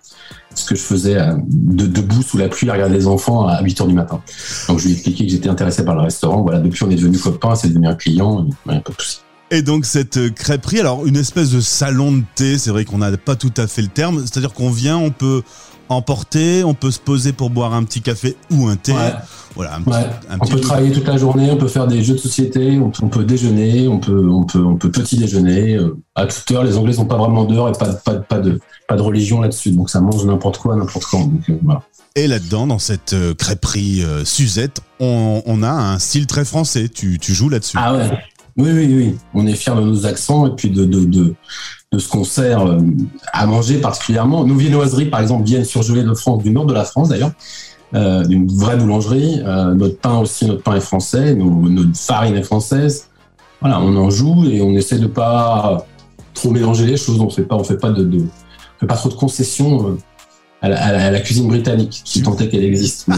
ce 0.59 0.65
que 0.65 0.75
je 0.75 0.81
faisais 0.81 1.17
euh, 1.17 1.33
de, 1.47 1.85
debout 1.85 2.21
sous 2.21 2.37
la 2.37 2.49
pluie 2.49 2.69
à 2.69 2.73
regarder 2.73 2.95
les 2.95 3.07
enfants 3.07 3.47
à 3.47 3.61
8 3.61 3.81
heures 3.81 3.87
du 3.87 3.93
matin. 3.93 4.21
Donc 4.67 4.79
je 4.79 4.85
lui 4.85 4.91
ai 4.91 4.93
expliqué 4.93 5.25
que 5.25 5.31
j'étais 5.31 5.49
intéressé 5.49 5.83
par 5.85 5.95
le 5.95 6.01
restaurant. 6.01 6.41
Voilà, 6.41 6.59
depuis 6.59 6.83
on 6.83 6.89
est 6.89 6.95
devenu 6.95 7.17
copains, 7.17 7.55
c'est 7.55 7.69
devenu 7.69 7.87
un 7.87 7.95
client, 7.95 8.47
il 8.65 8.71
n'y 8.71 8.77
a 8.77 8.81
pas 8.81 8.91
de 8.91 9.01
souci. 9.01 9.19
Et 9.51 9.63
donc 9.63 9.85
cette 9.85 10.33
crêperie, 10.35 10.79
alors 10.79 11.07
une 11.07 11.15
espèce 11.15 11.49
de 11.49 11.59
salon 11.59 12.11
de 12.11 12.23
thé, 12.35 12.57
c'est 12.59 12.69
vrai 12.69 12.85
qu'on 12.85 12.99
n'a 12.99 13.15
pas 13.17 13.35
tout 13.35 13.53
à 13.57 13.65
fait 13.65 13.81
le 13.81 13.87
terme, 13.87 14.21
c'est-à-dire 14.21 14.53
qu'on 14.53 14.69
vient, 14.69 14.97
on 14.97 15.09
peut 15.09 15.41
emporter, 15.89 16.63
on 16.63 16.73
peut 16.73 16.91
se 16.91 16.99
poser 16.99 17.33
pour 17.33 17.49
boire 17.49 17.73
un 17.73 17.83
petit 17.83 18.01
café 18.01 18.35
ou 18.51 18.67
un 18.67 18.75
thé. 18.75 18.93
Ouais. 18.93 19.13
Voilà, 19.55 19.75
un 19.75 19.81
petit, 19.81 19.89
ouais. 19.89 20.09
un 20.29 20.37
on 20.39 20.47
peut 20.47 20.59
travailler 20.59 20.91
toute 20.91 21.07
la 21.07 21.17
journée, 21.17 21.49
on 21.51 21.57
peut 21.57 21.67
faire 21.67 21.87
des 21.87 22.03
jeux 22.03 22.13
de 22.13 22.19
société, 22.19 22.79
on 22.79 22.91
peut, 22.91 23.03
on 23.03 23.09
peut 23.09 23.25
déjeuner, 23.25 23.87
on 23.87 23.99
peut, 23.99 24.29
on 24.29 24.43
peut, 24.43 24.63
on 24.63 24.77
peut 24.77 24.91
petit 24.91 25.17
déjeuner 25.17 25.75
euh, 25.75 25.97
à 26.15 26.27
toute 26.27 26.49
heure. 26.51 26.63
Les 26.63 26.77
Anglais 26.77 26.93
sont 26.93 27.05
pas 27.05 27.17
vraiment 27.17 27.45
d'heure 27.45 27.67
et 27.67 27.71
pas, 27.73 27.93
pas, 27.93 28.15
pas 28.15 28.39
de, 28.39 28.59
pas 28.87 28.95
de 28.95 29.01
religion 29.01 29.41
là-dessus, 29.41 29.71
donc 29.71 29.89
ça 29.89 30.01
mange 30.01 30.23
n'importe 30.23 30.59
quoi, 30.59 30.75
n'importe 30.75 31.05
quand. 31.05 31.25
Donc, 31.25 31.49
euh, 31.49 31.57
voilà. 31.63 31.81
Et 32.15 32.27
là-dedans, 32.27 32.67
dans 32.67 32.79
cette 32.79 33.13
euh, 33.13 33.33
crêperie 33.33 34.03
euh, 34.03 34.25
Suzette, 34.25 34.81
on, 34.99 35.41
on, 35.45 35.63
a 35.63 35.71
un 35.71 35.99
style 35.99 36.27
très 36.27 36.43
français. 36.43 36.89
Tu, 36.89 37.19
tu 37.19 37.33
joues 37.33 37.49
là-dessus. 37.49 37.77
Ah 37.79 37.95
ouais. 37.95 38.09
Oui, 38.57 38.71
oui, 38.73 38.93
oui. 38.93 39.17
On 39.33 39.47
est 39.47 39.53
fiers 39.53 39.75
de 39.75 39.81
nos 39.81 40.05
accents 40.05 40.47
et 40.47 40.55
puis 40.55 40.69
de, 40.69 40.85
de, 40.85 41.05
de, 41.05 41.35
de 41.91 41.97
ce 41.97 42.07
qu'on 42.07 42.23
sert 42.23 42.65
euh, 42.65 42.79
à 43.33 43.45
manger 43.47 43.79
particulièrement. 43.79 44.45
Nos 44.45 44.55
viennoiseries, 44.55 45.07
par 45.07 45.21
exemple, 45.21 45.43
viennent 45.45 45.65
surgeler 45.65 46.03
de 46.03 46.13
France, 46.13 46.43
du 46.43 46.51
nord 46.51 46.65
de 46.65 46.73
la 46.73 46.85
France 46.85 47.09
d'ailleurs, 47.09 47.31
euh, 47.95 48.23
d'une 48.25 48.47
vraie 48.47 48.77
boulangerie. 48.77 49.41
Euh, 49.43 49.73
notre 49.73 49.97
pain 49.97 50.19
aussi, 50.19 50.45
notre 50.45 50.61
pain 50.61 50.75
est 50.75 50.81
français, 50.81 51.33
nos, 51.33 51.67
notre 51.67 51.97
farine 51.97 52.35
est 52.35 52.43
française. 52.43 53.07
Voilà, 53.61 53.81
on 53.81 53.95
en 53.95 54.09
joue 54.09 54.45
et 54.45 54.61
on 54.61 54.71
essaie 54.73 54.99
de 54.99 55.07
pas 55.07 55.85
trop 56.35 56.51
mélanger 56.51 56.85
les 56.85 56.95
choses. 56.95 57.19
On 57.19 57.29
fait 57.29 57.43
pas, 57.43 57.55
on 57.55 57.63
fait 57.63 57.77
pas 57.77 57.89
de, 57.89 58.03
de 58.03 58.19
on 58.19 58.79
fait 58.79 58.87
pas 58.87 58.95
trop 58.95 59.09
de 59.09 59.15
concessions. 59.15 59.97
À 60.61 60.67
la, 60.67 60.83
à, 60.83 60.91
la, 60.91 61.05
à 61.05 61.11
la, 61.11 61.21
cuisine 61.21 61.47
britannique, 61.47 62.01
si 62.03 62.21
tant 62.21 62.35
est 62.35 62.49
qu'elle 62.49 62.65
existe. 62.65 63.07
Mais... 63.07 63.15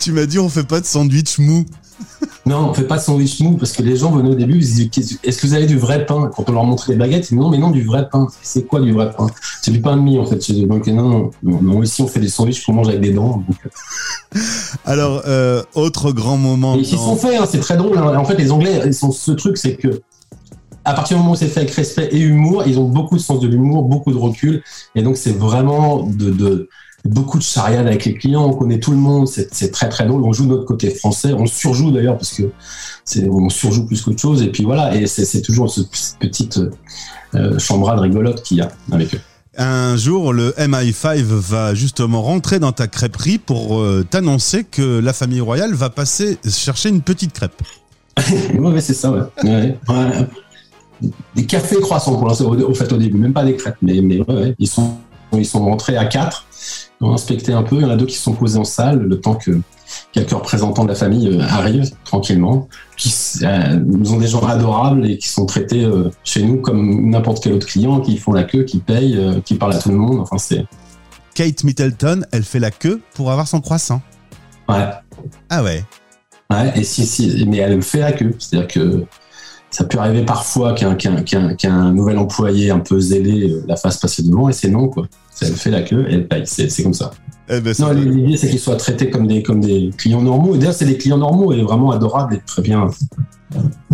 tu 0.00 0.12
m'as 0.12 0.24
dit 0.24 0.38
on 0.38 0.48
fait 0.48 0.66
pas 0.66 0.80
de 0.80 0.86
sandwich 0.86 1.38
mou. 1.38 1.66
Non, 2.44 2.70
on 2.70 2.74
fait 2.74 2.86
pas 2.86 2.96
de 2.96 3.02
sandwich 3.02 3.40
mou 3.40 3.56
parce 3.56 3.72
que 3.72 3.82
les 3.82 3.96
gens 3.96 4.10
venaient 4.10 4.30
au 4.30 4.34
début, 4.34 4.54
ils 4.54 4.90
disaient 4.90 5.18
Est-ce 5.22 5.40
que 5.40 5.46
vous 5.46 5.54
avez 5.54 5.66
du 5.66 5.78
vrai 5.78 6.06
pain? 6.06 6.28
Quand 6.34 6.48
on 6.48 6.52
leur 6.52 6.64
montrait 6.64 6.92
les 6.92 6.98
baguettes, 6.98 7.30
ils 7.30 7.34
disaient 7.34 7.40
Non, 7.40 7.50
mais 7.50 7.58
non, 7.58 7.70
du 7.70 7.84
vrai 7.84 8.08
pain. 8.10 8.26
C'est 8.42 8.66
quoi 8.66 8.80
du 8.80 8.92
vrai 8.92 9.10
pain? 9.16 9.28
C'est 9.62 9.70
du 9.70 9.80
pain 9.80 9.96
de 9.96 10.02
mie 10.02 10.18
en 10.18 10.26
fait. 10.26 10.38
Donc, 10.66 10.86
non, 10.88 11.08
non, 11.08 11.30
non, 11.42 11.62
non, 11.62 11.82
ici 11.82 12.02
on 12.02 12.08
fait 12.08 12.20
des 12.20 12.28
sandwichs 12.28 12.64
qu'on 12.64 12.72
mange 12.72 12.88
avec 12.88 13.00
des 13.00 13.12
dents. 13.12 13.44
Donc... 13.46 14.42
Alors, 14.84 15.22
euh, 15.26 15.62
autre 15.74 16.10
grand 16.12 16.36
moment. 16.36 16.74
Ils 16.74 16.86
s'y 16.86 16.96
sont 16.96 17.16
faits, 17.16 17.40
hein, 17.40 17.46
c'est 17.48 17.60
très 17.60 17.76
drôle. 17.76 17.96
Hein. 17.96 18.16
En 18.16 18.24
fait, 18.24 18.36
les 18.36 18.50
Anglais, 18.50 18.82
ils 18.86 18.94
sont, 18.94 19.12
ce 19.12 19.32
truc, 19.32 19.56
c'est 19.56 19.76
que 19.76 20.02
à 20.84 20.94
partir 20.94 21.16
du 21.16 21.22
moment 21.22 21.34
où 21.34 21.36
c'est 21.36 21.46
fait 21.46 21.60
avec 21.60 21.72
respect 21.72 22.08
et 22.10 22.18
humour, 22.18 22.64
ils 22.66 22.78
ont 22.78 22.88
beaucoup 22.88 23.16
de 23.16 23.20
sens 23.20 23.40
de 23.40 23.46
l'humour, 23.46 23.84
beaucoup 23.84 24.10
de 24.10 24.18
recul. 24.18 24.62
Et 24.94 25.02
donc, 25.02 25.16
c'est 25.16 25.36
vraiment 25.36 26.02
de, 26.02 26.30
de 26.30 26.68
beaucoup 27.04 27.38
de 27.38 27.42
charriade 27.42 27.86
avec 27.86 28.04
les 28.04 28.14
clients, 28.14 28.44
on 28.44 28.52
connaît 28.52 28.78
tout 28.78 28.92
le 28.92 28.96
monde, 28.96 29.26
c'est 29.26 29.70
très 29.70 29.88
très 29.88 30.06
drôle. 30.06 30.22
On 30.22 30.32
joue 30.32 30.46
notre 30.46 30.64
côté 30.64 30.90
français, 30.90 31.32
on 31.32 31.46
surjoue 31.46 31.90
d'ailleurs 31.90 32.16
parce 32.16 32.32
que 32.32 32.44
c'est 33.04 33.28
on 33.28 33.48
surjoue 33.48 33.86
plus 33.86 34.02
qu'autre 34.02 34.20
chose. 34.20 34.42
Et 34.42 34.50
puis 34.50 34.64
voilà, 34.64 34.94
et 34.94 35.06
c'est 35.06 35.42
toujours 35.42 35.72
cette 35.72 35.88
petite 36.20 36.60
euh, 37.34 37.58
chambrade 37.58 37.98
rigolote 37.98 38.42
qu'il 38.42 38.58
y 38.58 38.60
a 38.60 38.70
avec 38.92 39.14
eux. 39.14 39.20
Un 39.58 39.96
jour, 39.96 40.32
le 40.32 40.52
MI5 40.52 41.22
va 41.24 41.74
justement 41.74 42.22
rentrer 42.22 42.58
dans 42.58 42.72
ta 42.72 42.86
crêperie 42.86 43.36
pour 43.36 43.80
euh, 43.80 44.06
t'annoncer 44.08 44.64
que 44.64 44.98
la 44.98 45.12
famille 45.12 45.42
royale 45.42 45.74
va 45.74 45.90
passer 45.90 46.38
chercher 46.48 46.88
une 46.88 47.02
petite 47.02 47.34
crêpe. 47.34 47.60
ouais, 48.58 48.80
c'est 48.80 48.94
ça, 48.94 49.10
ouais. 49.10 49.20
ouais. 49.44 49.76
ouais. 49.88 51.10
Des 51.34 51.44
cafés 51.44 51.80
croissants 51.80 52.16
pour 52.16 52.28
l'instant, 52.28 52.46
au 52.46 52.74
fait, 52.74 52.90
au 52.92 52.96
début, 52.96 53.18
même 53.18 53.32
pas 53.32 53.44
des 53.44 53.56
crêpes, 53.56 53.76
mais, 53.82 54.00
mais 54.00 54.20
ouais, 54.20 54.54
ils 54.58 54.68
sont 54.68 54.96
ils 55.38 55.46
sont 55.46 55.64
rentrés 55.64 55.96
à 55.96 56.04
quatre, 56.04 56.46
ils 57.00 57.04
ont 57.04 57.12
inspecté 57.12 57.52
un 57.52 57.62
peu. 57.62 57.76
Il 57.76 57.82
y 57.82 57.84
en 57.84 57.90
a 57.90 57.96
deux 57.96 58.06
qui 58.06 58.16
se 58.16 58.22
sont 58.22 58.32
posés 58.34 58.58
en 58.58 58.64
salle, 58.64 59.00
le 59.00 59.20
temps 59.20 59.34
que 59.34 59.60
quelques 60.12 60.30
représentants 60.30 60.84
de 60.84 60.88
la 60.88 60.94
famille 60.94 61.28
euh, 61.28 61.42
arrivent 61.42 61.90
tranquillement, 62.04 62.68
qui 62.96 63.12
euh, 63.42 63.76
nous 63.84 64.12
ont 64.14 64.18
des 64.18 64.28
gens 64.28 64.46
adorables 64.46 65.06
et 65.06 65.18
qui 65.18 65.28
sont 65.28 65.44
traités 65.46 65.84
euh, 65.84 66.10
chez 66.24 66.42
nous 66.42 66.56
comme 66.56 67.10
n'importe 67.10 67.42
quel 67.42 67.52
autre 67.52 67.66
client, 67.66 68.00
qui 68.00 68.16
font 68.16 68.32
la 68.32 68.44
queue, 68.44 68.64
qui 68.64 68.78
payent, 68.78 69.16
euh, 69.18 69.40
qui 69.44 69.54
parlent 69.54 69.74
à 69.74 69.78
tout 69.78 69.90
le 69.90 69.96
monde. 69.96 70.20
Enfin, 70.20 70.38
c'est 70.38 70.64
Kate 71.34 71.64
Middleton, 71.64 72.24
elle 72.30 72.44
fait 72.44 72.58
la 72.60 72.70
queue 72.70 73.00
pour 73.14 73.30
avoir 73.30 73.48
son 73.48 73.60
croissant. 73.60 74.00
ouais, 74.68 74.88
Ah 75.50 75.62
ouais. 75.62 75.84
ouais. 76.50 76.72
Et 76.76 76.84
si, 76.84 77.06
si, 77.06 77.44
mais 77.46 77.58
elle 77.58 77.82
fait 77.82 78.00
la 78.00 78.12
queue, 78.12 78.34
c'est-à-dire 78.38 78.68
que 78.68 79.04
ça 79.70 79.84
peut 79.84 79.98
arriver 79.98 80.24
parfois 80.24 80.74
qu'un 80.74 81.92
nouvel 81.92 82.18
employé 82.18 82.70
un 82.70 82.80
peu 82.80 83.00
zélé 83.00 83.48
euh, 83.50 83.64
la 83.66 83.76
fasse 83.76 83.96
passer 83.96 84.22
devant, 84.22 84.48
et 84.50 84.52
c'est 84.52 84.68
non 84.68 84.88
quoi. 84.88 85.06
Elle 85.42 85.54
fait 85.54 85.70
la 85.70 85.82
queue 85.82 86.06
et 86.08 86.14
elle 86.14 86.28
paye. 86.28 86.44
C'est 86.46 86.82
comme 86.82 86.94
ça. 86.94 87.10
Eh 87.48 87.60
ben, 87.60 87.74
Non, 87.80 87.90
l'idée 87.92 88.36
c'est 88.36 88.48
qu'ils 88.48 88.60
soient 88.60 88.76
traités 88.76 89.10
comme 89.10 89.26
des 89.26 89.42
comme 89.42 89.60
des 89.60 89.90
clients 89.98 90.22
normaux. 90.22 90.54
Et 90.54 90.58
d'ailleurs, 90.58 90.74
c'est 90.74 90.86
des 90.86 90.96
clients 90.96 91.18
normaux 91.18 91.52
et 91.52 91.62
vraiment 91.62 91.90
adorables 91.90 92.36
et 92.36 92.40
très 92.46 92.62
bien, 92.62 92.88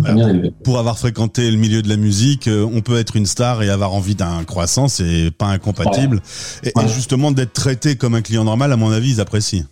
très 0.03 0.13
bien 0.13 0.29
élevés. 0.29 0.53
pour 0.63 0.77
avoir 0.79 0.97
fréquenté 0.97 1.49
le 1.49 1.57
milieu 1.57 1.81
de 1.81 1.89
la 1.89 1.97
musique, 1.97 2.47
euh, 2.47 2.65
on 2.71 2.81
peut 2.81 2.97
être 2.97 3.15
une 3.15 3.25
star 3.25 3.61
et 3.63 3.69
avoir 3.69 3.93
envie 3.93 4.15
d'un 4.15 4.43
croissant, 4.45 4.87
c'est 4.87 5.31
pas 5.37 5.47
incompatible. 5.47 6.21
Et, 6.63 6.71
Ouais. 6.75 6.85
et 6.85 6.87
justement, 6.87 7.31
d'être 7.31 7.53
traité 7.53 7.95
comme 7.95 8.13
un 8.15 8.21
client 8.21 8.43
normal, 8.43 8.71
à 8.71 8.77
mon 8.77 8.91
avis, 8.91 9.13
ils 9.13 9.21
apprécient. 9.21 9.65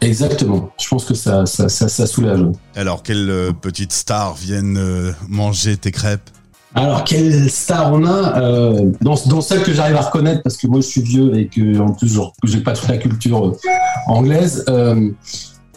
Exactement. 0.00 0.70
Je 0.80 0.86
pense 0.88 1.04
que 1.06 1.14
ça 1.14 1.46
ça 1.46 1.68
ça, 1.68 1.88
ça 1.88 2.06
soulage. 2.06 2.40
Alors, 2.76 3.02
quelle 3.02 3.30
euh, 3.30 3.52
petite 3.52 3.92
star 3.92 4.34
viennent 4.34 4.76
euh, 4.76 5.12
manger 5.28 5.76
tes 5.78 5.92
crêpes? 5.92 6.28
Alors, 6.76 7.04
quelle 7.04 7.48
star 7.50 7.92
on 7.92 8.04
a 8.04 8.40
euh, 8.42 8.90
dans, 9.00 9.14
dans 9.26 9.40
celle 9.40 9.62
que 9.62 9.72
j'arrive 9.72 9.94
à 9.96 10.00
reconnaître, 10.00 10.42
parce 10.42 10.56
que 10.56 10.66
moi 10.66 10.80
je 10.80 10.86
suis 10.86 11.02
vieux 11.02 11.36
et 11.38 11.46
que 11.46 11.78
en 11.78 11.92
plus 11.92 12.18
je 12.42 12.56
n'ai 12.56 12.62
pas 12.62 12.72
toute 12.72 12.88
la 12.88 12.96
culture 12.96 13.46
euh, 13.46 13.56
anglaise. 14.08 14.64
euh, 14.68 15.10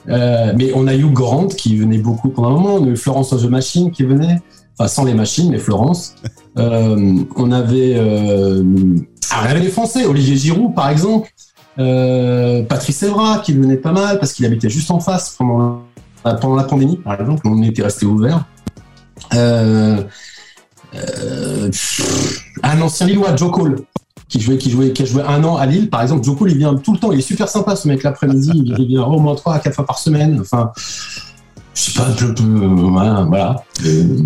euh, 0.10 0.53
mais 0.57 0.71
on 0.73 0.88
a 0.88 0.95
Hugh 0.95 1.12
Grant 1.13 1.47
qui 1.49 1.77
venait 1.77 1.97
beaucoup 1.99 2.29
pendant 2.29 2.49
un 2.49 2.51
moment. 2.51 2.75
On 2.75 2.86
a 2.86 2.88
eu 2.88 2.95
Florence 2.95 3.29
the 3.29 3.49
Machine 3.49 3.91
qui 3.91 4.03
venait, 4.03 4.39
enfin 4.77 4.88
sans 4.88 5.03
les 5.03 5.13
machines, 5.13 5.51
mais 5.51 5.60
Florence. 5.60 6.15
Euh, 6.57 7.19
on 7.36 7.51
avait, 7.51 7.93
euh, 7.97 8.63
ah, 9.31 9.43
avait 9.43 9.60
les 9.60 9.69
Français, 9.69 10.05
Olivier 10.05 10.36
Giroud 10.36 10.73
par 10.73 10.89
exemple, 10.89 11.29
Patrice 11.77 13.03
Evra 13.03 13.39
qui 13.39 13.53
venait 13.53 13.77
pas 13.77 13.91
mal 13.91 14.17
parce 14.17 14.33
qu'il 14.33 14.45
habitait 14.47 14.69
juste 14.69 14.89
en 14.89 14.99
face 14.99 15.36
pendant 15.38 15.83
pendant 16.23 16.55
la 16.55 16.63
pandémie 16.63 16.97
par 16.97 17.19
exemple. 17.19 17.41
On 17.45 17.62
était 17.62 17.83
resté 17.83 18.05
ouvert. 18.07 18.45
Euh, 19.33 20.01
euh, 20.95 21.69
un 22.63 22.82
ancien 22.82 23.08
Lillois, 23.08 23.36
Joe 23.36 23.52
Cole, 23.52 23.82
qui 24.30 24.41
jouait, 24.41 24.58
qui 24.58 24.69
jouait, 24.71 24.91
qui 24.93 25.04
a 25.04 25.06
joué 25.06 25.23
un 25.23 25.43
an 25.43 25.56
à 25.58 25.65
Lille, 25.65 25.89
par 25.89 26.02
exemple. 26.02 26.23
Joe 26.23 26.38
Cole, 26.38 26.52
il 26.52 26.58
vient 26.58 26.76
tout 26.76 26.93
le 26.93 27.00
temps. 27.00 27.12
Il 27.12 27.19
est 27.19 27.21
super 27.21 27.50
sympa, 27.50 27.76
ce 27.76 27.88
mec 27.88 28.04
l'après-midi. 28.04 28.52
Il 28.54 28.88
vient 28.88 29.04
au 29.04 29.19
moins 29.19 29.36
trois 29.36 29.56
à 29.56 29.60
quatre 29.60 29.76
fois 29.76 29.86
par 29.86 30.00
semaine. 30.00 30.39
Enfin, 30.41 30.71
je 31.73 31.82
sais 31.82 31.91
pas, 32.00 32.08
je 32.17 32.26
peux, 32.28 32.43
voilà, 32.43 33.23
voilà. 33.23 33.63
Euh, 33.86 34.17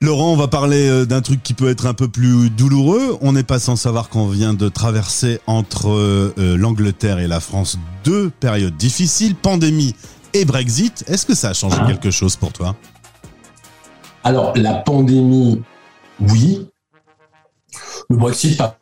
Laurent, 0.00 0.32
on 0.32 0.36
va 0.36 0.48
parler 0.48 0.88
euh, 0.88 1.06
d'un 1.06 1.22
truc 1.22 1.42
qui 1.42 1.54
peut 1.54 1.68
être 1.70 1.86
un 1.86 1.94
peu 1.94 2.08
plus 2.08 2.50
douloureux. 2.50 3.16
On 3.22 3.32
n'est 3.32 3.42
pas 3.42 3.58
sans 3.58 3.76
savoir 3.76 4.08
qu'on 4.08 4.26
vient 4.26 4.52
de 4.52 4.68
traverser 4.68 5.40
entre 5.46 5.88
euh, 5.90 6.34
euh, 6.38 6.56
l'Angleterre 6.58 7.20
et 7.20 7.26
la 7.26 7.40
France 7.40 7.78
deux 8.04 8.28
périodes 8.28 8.76
difficiles, 8.76 9.34
pandémie 9.34 9.94
et 10.34 10.44
Brexit. 10.44 11.04
Est-ce 11.06 11.24
que 11.24 11.34
ça 11.34 11.50
a 11.50 11.54
changé 11.54 11.76
Ah. 11.80 11.86
quelque 11.86 12.10
chose 12.10 12.36
pour 12.36 12.52
toi? 12.52 12.74
Alors, 14.24 14.52
la 14.56 14.74
pandémie, 14.74 15.62
oui. 16.20 16.68
Le 18.08 18.16
Brexit, 18.16 18.56
pas 18.56 18.78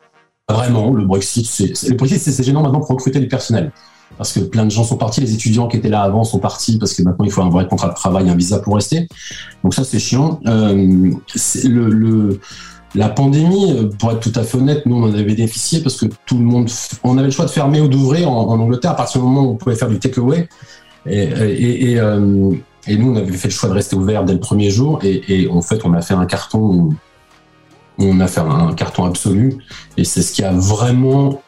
vraiment. 0.49 0.91
Le 0.93 1.05
Brexit, 1.05 1.45
c'est 1.45 1.89
le 1.89 1.95
Brexit, 1.95 2.19
c'est 2.19 2.43
gênant 2.43 2.61
maintenant 2.61 2.81
pour 2.81 2.89
recruter 2.89 3.19
du 3.19 3.27
personnel. 3.27 3.71
Parce 4.17 4.33
que 4.33 4.41
plein 4.41 4.65
de 4.65 4.71
gens 4.71 4.83
sont 4.83 4.97
partis, 4.97 5.21
les 5.21 5.33
étudiants 5.33 5.67
qui 5.67 5.77
étaient 5.77 5.89
là 5.89 6.03
avant 6.03 6.23
sont 6.23 6.37
partis 6.37 6.77
parce 6.77 6.93
que 6.93 7.01
maintenant 7.01 7.25
il 7.25 7.31
faut 7.31 7.41
un 7.41 7.49
vrai 7.49 7.67
contrat 7.67 7.89
de 7.89 7.95
travail, 7.95 8.29
un 8.29 8.35
visa 8.35 8.59
pour 8.59 8.75
rester. 8.75 9.07
Donc 9.63 9.73
ça 9.73 9.83
c'est 9.83 9.99
chiant. 9.99 10.39
Euh, 10.45 11.13
la 12.95 13.09
pandémie, 13.09 13.71
euh, 13.71 13.89
pour 13.89 14.11
être 14.11 14.19
tout 14.19 14.37
à 14.39 14.43
fait 14.43 14.57
honnête, 14.57 14.85
nous 14.85 14.97
on 14.97 15.03
en 15.03 15.13
avait 15.13 15.23
bénéficié 15.23 15.81
parce 15.81 15.95
que 15.95 16.05
tout 16.27 16.37
le 16.37 16.43
monde, 16.43 16.69
on 17.03 17.17
avait 17.17 17.27
le 17.27 17.33
choix 17.33 17.45
de 17.45 17.49
fermer 17.49 17.81
ou 17.81 17.87
d'ouvrir 17.87 18.29
en, 18.29 18.59
Angleterre 18.59 18.91
à 18.91 18.95
partir 18.95 19.19
du 19.21 19.27
moment 19.27 19.47
où 19.47 19.51
on 19.53 19.55
pouvait 19.55 19.75
faire 19.75 19.89
du 19.89 19.97
takeaway. 19.97 20.47
Et, 21.07 21.97
euh, 21.97 22.51
et 22.87 22.97
nous, 22.97 23.11
on 23.11 23.15
avait 23.15 23.31
fait 23.31 23.47
le 23.47 23.53
choix 23.53 23.69
de 23.69 23.73
rester 23.73 23.95
ouvert 23.95 24.25
dès 24.25 24.33
le 24.33 24.39
premier 24.39 24.69
jour. 24.69 24.99
Et 25.03 25.47
en 25.49 25.61
fait, 25.61 25.83
on 25.85 25.93
a 25.93 26.01
fait 26.01 26.13
un 26.13 26.25
carton. 26.25 26.93
On 27.97 28.19
a 28.19 28.27
fait 28.27 28.41
un 28.41 28.73
carton 28.73 29.05
absolu. 29.05 29.57
Et 29.97 30.03
c'est 30.03 30.21
ce 30.21 30.33
qui 30.33 30.43
a 30.43 30.51
vraiment. 30.51 31.41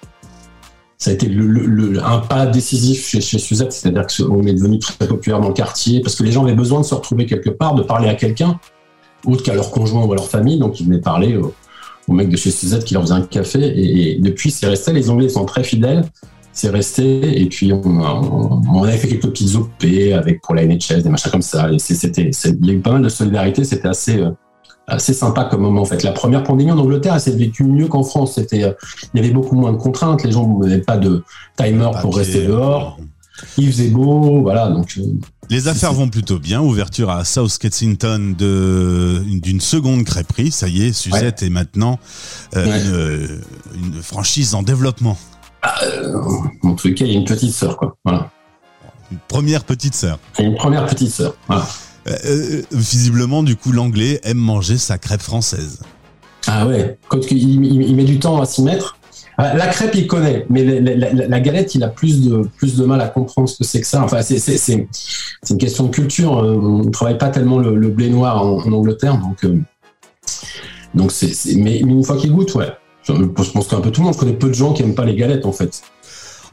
Ça 0.98 1.12
a 1.12 1.14
été 1.14 1.30
un 2.04 2.20
pas 2.20 2.46
décisif 2.46 3.10
chez, 3.10 3.40
Suzette. 3.40 3.74
C'est-à-dire 3.74 4.06
qu'on 4.08 4.44
est 4.44 4.54
devenu 4.54 4.80
très 4.80 5.08
populaire 5.08 5.42
dans 5.42 5.50
le 5.50 5.54
quartier 5.54 6.02
parce 6.02 6.16
que 6.16 6.24
les 6.24 6.32
gens 6.32 6.44
avaient 6.44 6.54
besoin 6.54 6.82
de 6.82 6.86
se 6.86 6.96
retrouver 6.96 7.26
quelque 7.26 7.50
part, 7.50 7.76
de 7.76 7.84
parler 7.84 8.08
à 8.08 8.16
quelqu'un, 8.16 8.60
autre 9.26 9.44
qu'à 9.44 9.54
leur 9.54 9.72
conjoint 9.72 10.06
ou 10.06 10.12
à 10.14 10.16
leur 10.16 10.30
famille. 10.30 10.58
Donc, 10.58 10.80
ils 10.80 10.86
venaient 10.86 11.02
parler 11.02 11.36
au, 11.36 11.54
au 12.08 12.14
mec 12.14 12.30
de 12.30 12.38
chez 12.38 12.50
Suzette 12.50 12.86
qui 12.86 12.94
leur 12.94 13.04
faisait 13.04 13.14
un 13.14 13.22
café. 13.22 13.60
Et, 13.76 14.20
depuis, 14.20 14.52
c'est 14.52 14.68
resté. 14.68 14.94
Les 14.94 15.10
Anglais 15.10 15.30
sont 15.30 15.46
très 15.46 15.64
fidèles 15.64 16.06
c'est 16.56 16.70
resté 16.70 17.42
et 17.42 17.48
puis 17.48 17.74
on, 17.74 17.82
on, 17.86 18.62
on 18.74 18.84
avait 18.84 18.98
fait 18.98 19.10
quelques 19.10 19.28
petites 19.28 19.56
OP 19.56 19.84
avec 20.14 20.42
pour 20.42 20.56
la 20.56 20.66
NHS 20.66 21.02
des 21.04 21.10
machins 21.10 21.30
comme 21.30 21.42
ça 21.42 21.70
et 21.70 21.80
c'était 21.80 22.32
il 22.46 22.66
y 22.66 22.70
a 22.70 22.74
eu 22.74 22.80
pas 22.80 22.94
mal 22.94 23.02
de 23.02 23.10
solidarité 23.10 23.66
c'était 23.66 23.90
assez 23.90 24.20
euh, 24.20 24.32
assez 24.88 25.14
sympa 25.14 25.46
comme 25.46 25.62
moment 25.62 25.82
en 25.82 25.86
fait 25.86 26.04
la 26.04 26.12
première 26.12 26.44
pandémie 26.44 26.72
en 26.72 26.78
Angleterre 26.78 27.16
elle 27.16 27.22
s'est 27.22 27.32
vécue 27.32 27.64
mieux 27.64 27.88
qu'en 27.88 28.04
France 28.04 28.36
c'était 28.36 28.64
euh, 28.64 28.72
il 29.14 29.20
y 29.20 29.24
avait 29.24 29.34
beaucoup 29.34 29.56
moins 29.56 29.72
de 29.72 29.78
contraintes 29.78 30.24
les 30.24 30.32
gens 30.32 30.48
n'avaient 30.60 30.78
pas 30.82 30.98
de 30.98 31.24
timer 31.58 31.90
pour 32.02 32.16
rester 32.16 32.46
dehors 32.46 32.98
il 33.58 33.68
faisait 33.72 33.90
beau 33.90 34.42
voilà 34.42 34.70
donc 34.70 34.94
euh, 34.98 35.02
Les 35.50 35.68
affaires 35.68 35.92
vont 35.94 36.08
plutôt 36.08 36.40
bien. 36.40 36.62
Ouverture 36.62 37.10
à 37.10 37.26
South 37.26 37.58
Kensington 37.60 38.34
de- 38.38 39.22
d'une 39.28 39.60
seconde 39.62 40.04
crêperie. 40.06 40.52
Ça 40.52 40.68
y 40.70 40.84
est, 40.88 40.94
Suzette 40.94 41.44
est 41.44 41.50
maintenant 41.50 42.00
euh, 42.56 42.66
Ouais. 42.66 42.82
une, 43.76 43.94
une 43.96 44.02
franchise 44.02 44.56
en 44.56 44.64
développement. 44.64 45.18
euh, 45.84 46.14
en 46.64 46.76
les 46.76 46.94
cas 46.96 47.06
il 47.06 47.12
y 47.12 47.16
a 47.16 47.20
une 47.20 47.26
petite 47.26 47.54
sœur 47.54 47.76
quoi 47.76 47.98
voilà 48.06 48.30
Une 49.12 49.18
première 49.28 49.66
petite 49.66 49.96
sœur. 49.96 50.18
Une 50.40 50.56
première 50.56 50.86
petite 50.86 51.12
sœur 51.12 51.36
voilà. 51.48 51.68
Euh, 52.08 52.14
euh, 52.26 52.62
visiblement, 52.72 53.42
du 53.42 53.56
coup, 53.56 53.72
l'anglais 53.72 54.20
aime 54.24 54.38
manger 54.38 54.78
sa 54.78 54.98
crêpe 54.98 55.22
française. 55.22 55.80
Ah 56.48 56.68
ouais, 56.68 57.00
quand 57.08 57.32
il, 57.32 57.96
met 57.96 58.04
du 58.04 58.20
temps 58.20 58.40
à 58.40 58.46
s'y 58.46 58.62
mettre. 58.62 58.98
Ah, 59.38 59.56
La 59.56 59.68
crêpe, 59.68 59.96
il 59.96 60.08
connaît, 60.08 60.46
mais 60.50 60.64
la, 60.64 61.40
galette, 61.40 61.76
il 61.76 61.84
a 61.84 61.90
plus 61.90 62.22
de, 62.22 62.48
plus 62.58 62.78
de 62.78 62.86
mal 62.86 63.02
à 63.02 63.08
comprendre 63.08 63.50
ce 63.50 63.58
que 63.58 63.64
c'est 63.64 63.82
que 63.82 63.88
ça. 63.88 64.04
Enfin, 64.04 64.22
c'est, 64.22 64.38
c'est, 64.38 64.88
une 65.50 65.58
question 65.58 65.86
de 65.86 65.90
culture. 65.90 66.38
Euh, 66.38 66.56
On 66.62 66.84
ne 66.84 66.90
travaille 66.90 67.18
pas 67.18 67.30
tellement 67.30 67.58
le, 67.58 67.90
blé 67.90 68.10
noir 68.10 68.46
en, 68.46 68.72
Angleterre, 68.72 69.18
donc, 69.18 69.46
donc 70.94 71.12
c'est, 71.12 71.56
mais, 71.56 71.80
une 71.80 72.04
fois 72.04 72.18
qu'il 72.18 72.32
goûte, 72.32 72.54
ouais. 72.56 72.72
Je 73.08 73.14
pense 73.52 73.68
qu'un 73.68 73.82
peu 73.82 73.92
tout 73.92 74.02
le 74.02 74.06
monde, 74.06 74.14
je 74.16 74.20
connais 74.20 74.34
peu 74.34 74.48
de 74.48 74.54
gens 74.54 74.74
qui 74.74 74.84
aiment 74.84 74.96
pas 74.96 75.06
les 75.06 75.16
galettes, 75.16 75.46
en 75.46 75.52
fait. 75.52 75.82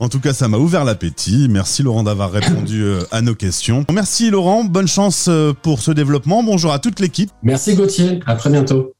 En 0.01 0.09
tout 0.09 0.21
cas, 0.21 0.33
ça 0.33 0.49
m'a 0.49 0.59
ouvert 0.59 0.85
l'appétit. 0.85 1.49
Merci 1.49 1.83
Laurent 1.83 2.03
d'avoir 2.03 2.31
répondu 2.31 2.83
euh, 2.83 3.03
à 3.11 3.21
nos 3.21 3.35
questions. 3.35 3.85
Merci 3.93 4.31
Laurent, 4.31 4.65
bonne 4.65 4.89
chance 4.89 5.27
euh, 5.29 5.53
pour 5.53 5.81
ce 5.81 5.91
développement. 5.91 6.43
Bonjour 6.43 6.73
à 6.73 6.79
toute 6.79 7.01
l'équipe. 7.01 7.31
Merci 7.43 7.75
Gauthier, 7.75 8.21
à 8.27 8.35
très 8.35 8.51
bientôt. 8.51 8.93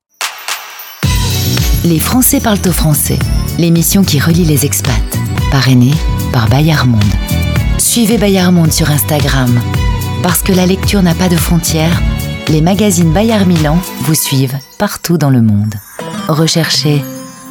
Les 1.85 1.99
Français 1.99 2.41
parlent 2.41 2.61
au 2.67 2.73
français, 2.73 3.19
l'émission 3.59 4.05
qui 4.05 4.21
relie 4.21 4.45
les 4.45 4.65
expats, 4.65 4.93
parrainée 5.51 5.95
par 6.33 6.49
Bayard 6.49 6.87
Monde. 6.87 7.03
Suivez 7.79 8.19
Bayard 8.19 8.53
Monde 8.53 8.73
sur 8.73 8.91
Instagram. 8.91 9.61
Parce 10.23 10.43
que 10.43 10.53
la 10.53 10.67
lecture 10.67 11.03
n'a 11.03 11.17
pas 11.17 11.29
de 11.29 11.37
frontières, 11.37 12.01
les 12.49 12.61
magazines 12.61 13.13
Bayard 13.13 13.49
Milan 13.49 13.79
vous 14.03 14.15
suivent 14.15 14.57
partout 14.79 15.19
dans 15.19 15.31
le 15.31 15.43
monde. 15.43 15.75
Recherchez 16.29 17.03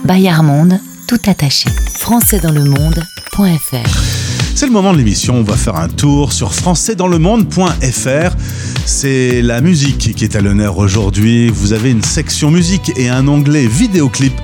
Bayard 0.06 0.44
Monde 0.44 0.80
tout 1.08 1.20
attaché. 1.30 1.68
françaisdanslemonde.fr 3.32 4.11
C'est 4.62 4.68
le 4.68 4.74
moment 4.74 4.94
de 4.94 5.00
l'émission. 5.00 5.38
On 5.38 5.42
va 5.42 5.58
faire 5.58 5.78
un 5.78 5.88
tour 5.88 6.34
sur 6.34 6.54
françaisdanslemonde.fr. 6.54 8.36
C'est 8.86 9.42
la 9.42 9.60
musique 9.60 10.14
qui 10.14 10.24
est 10.24 10.36
à 10.36 10.42
l'honneur 10.42 10.78
aujourd'hui. 10.78 11.50
Vous 11.50 11.74
avez 11.74 11.90
une 11.90 12.04
section 12.04 12.52
musique 12.52 12.92
et 12.96 13.10
un 13.10 13.28
onglet 13.28 13.66
vidéoclip 13.66 14.40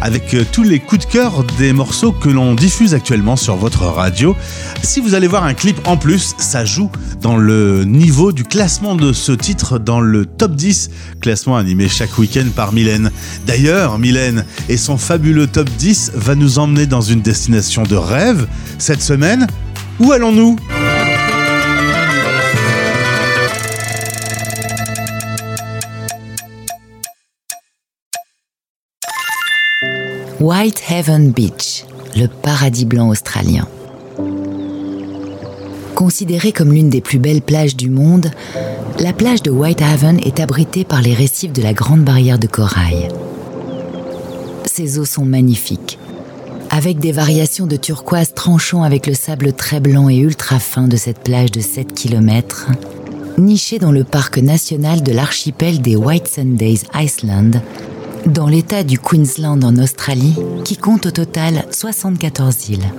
avec 0.00 0.34
euh, 0.34 0.44
tous 0.50 0.64
les 0.64 0.80
coups 0.80 1.06
de 1.06 1.12
cœur 1.12 1.44
des 1.58 1.72
morceaux 1.72 2.10
que 2.10 2.28
l'on 2.28 2.54
diffuse 2.54 2.94
actuellement 2.94 3.36
sur 3.36 3.54
votre 3.54 3.84
radio. 3.84 4.34
Si 4.82 5.00
vous 5.00 5.14
allez 5.14 5.28
voir 5.28 5.44
un 5.44 5.54
clip 5.54 5.86
en 5.86 5.96
plus, 5.96 6.34
ça 6.38 6.64
joue 6.64 6.90
dans 7.20 7.36
le 7.36 7.84
niveau 7.84 8.32
du 8.32 8.42
classement 8.42 8.96
de 8.96 9.12
ce 9.12 9.30
titre 9.30 9.78
dans 9.78 10.00
le 10.00 10.26
top 10.26 10.56
10, 10.56 10.90
classement 11.20 11.56
animé 11.56 11.88
chaque 11.88 12.18
week-end 12.18 12.46
par 12.56 12.72
Mylène. 12.72 13.12
D'ailleurs, 13.46 13.98
Mylène 13.98 14.44
et 14.68 14.76
son 14.76 14.96
fabuleux 14.96 15.46
top 15.46 15.70
10 15.78 16.12
va 16.14 16.34
nous 16.34 16.58
emmener 16.58 16.86
dans 16.86 17.02
une 17.02 17.20
destination 17.20 17.84
de 17.84 17.96
rêve 17.96 18.48
cette 18.78 19.02
semaine. 19.02 19.46
Où 20.00 20.12
allons-nous? 20.12 20.56
Whitehaven 30.40 31.32
Beach, 31.32 31.84
le 32.16 32.28
paradis 32.28 32.86
blanc 32.86 33.10
australien. 33.10 33.68
Considérée 35.94 36.52
comme 36.52 36.72
l'une 36.72 36.88
des 36.88 37.02
plus 37.02 37.18
belles 37.18 37.42
plages 37.42 37.76
du 37.76 37.90
monde, 37.90 38.30
la 39.00 39.12
plage 39.12 39.42
de 39.42 39.50
Whitehaven 39.50 40.18
est 40.20 40.40
abritée 40.40 40.84
par 40.84 41.02
les 41.02 41.12
récifs 41.12 41.52
de 41.52 41.60
la 41.60 41.74
Grande 41.74 42.04
Barrière 42.04 42.38
de 42.38 42.46
Corail. 42.46 43.08
Ses 44.64 44.98
eaux 44.98 45.04
sont 45.04 45.26
magnifiques, 45.26 45.98
avec 46.70 47.00
des 47.00 47.12
variations 47.12 47.66
de 47.66 47.76
turquoise 47.76 48.32
tranchant 48.32 48.84
avec 48.84 49.06
le 49.06 49.14
sable 49.14 49.52
très 49.52 49.80
blanc 49.80 50.08
et 50.08 50.16
ultra 50.16 50.60
fin 50.60 50.86
de 50.86 50.96
cette 50.96 51.18
plage 51.18 51.50
de 51.50 51.60
7 51.60 51.92
km, 51.92 52.68
nichée 53.38 53.80
dans 53.80 53.90
le 53.90 54.04
parc 54.04 54.38
national 54.38 55.02
de 55.02 55.12
l'archipel 55.12 55.82
des 55.82 55.96
White 55.96 56.28
Sundays 56.28 56.82
Iceland, 56.94 57.50
dans 58.26 58.46
l'état 58.46 58.84
du 58.84 58.98
Queensland 58.98 59.64
en 59.64 59.76
Australie, 59.78 60.36
qui 60.64 60.76
compte 60.76 61.06
au 61.06 61.10
total 61.10 61.64
74 61.72 62.68
îles. 62.68 62.92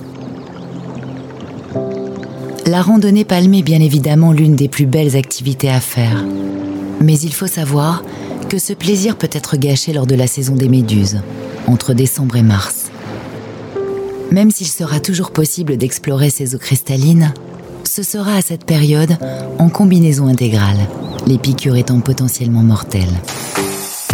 La 2.66 2.82
randonnée 2.82 3.24
palmée 3.24 3.58
est 3.58 3.62
bien 3.62 3.80
évidemment 3.80 4.32
l'une 4.32 4.54
des 4.54 4.68
plus 4.68 4.86
belles 4.86 5.16
activités 5.16 5.70
à 5.70 5.80
faire. 5.80 6.24
Mais 7.00 7.18
il 7.18 7.32
faut 7.32 7.46
savoir 7.46 8.04
que 8.48 8.58
ce 8.58 8.72
plaisir 8.72 9.16
peut 9.16 9.30
être 9.32 9.56
gâché 9.56 9.92
lors 9.92 10.06
de 10.06 10.14
la 10.14 10.26
saison 10.26 10.54
des 10.54 10.68
méduses, 10.68 11.20
entre 11.66 11.94
décembre 11.94 12.36
et 12.36 12.42
mars. 12.42 12.81
Même 14.32 14.50
s'il 14.50 14.66
sera 14.66 14.98
toujours 14.98 15.30
possible 15.30 15.76
d'explorer 15.76 16.30
ces 16.30 16.54
eaux 16.54 16.58
cristallines, 16.58 17.34
ce 17.84 18.02
sera 18.02 18.34
à 18.34 18.40
cette 18.40 18.64
période 18.64 19.18
en 19.58 19.68
combinaison 19.68 20.26
intégrale, 20.26 20.78
les 21.26 21.36
piqûres 21.36 21.76
étant 21.76 22.00
potentiellement 22.00 22.62
mortelles. 22.62 23.12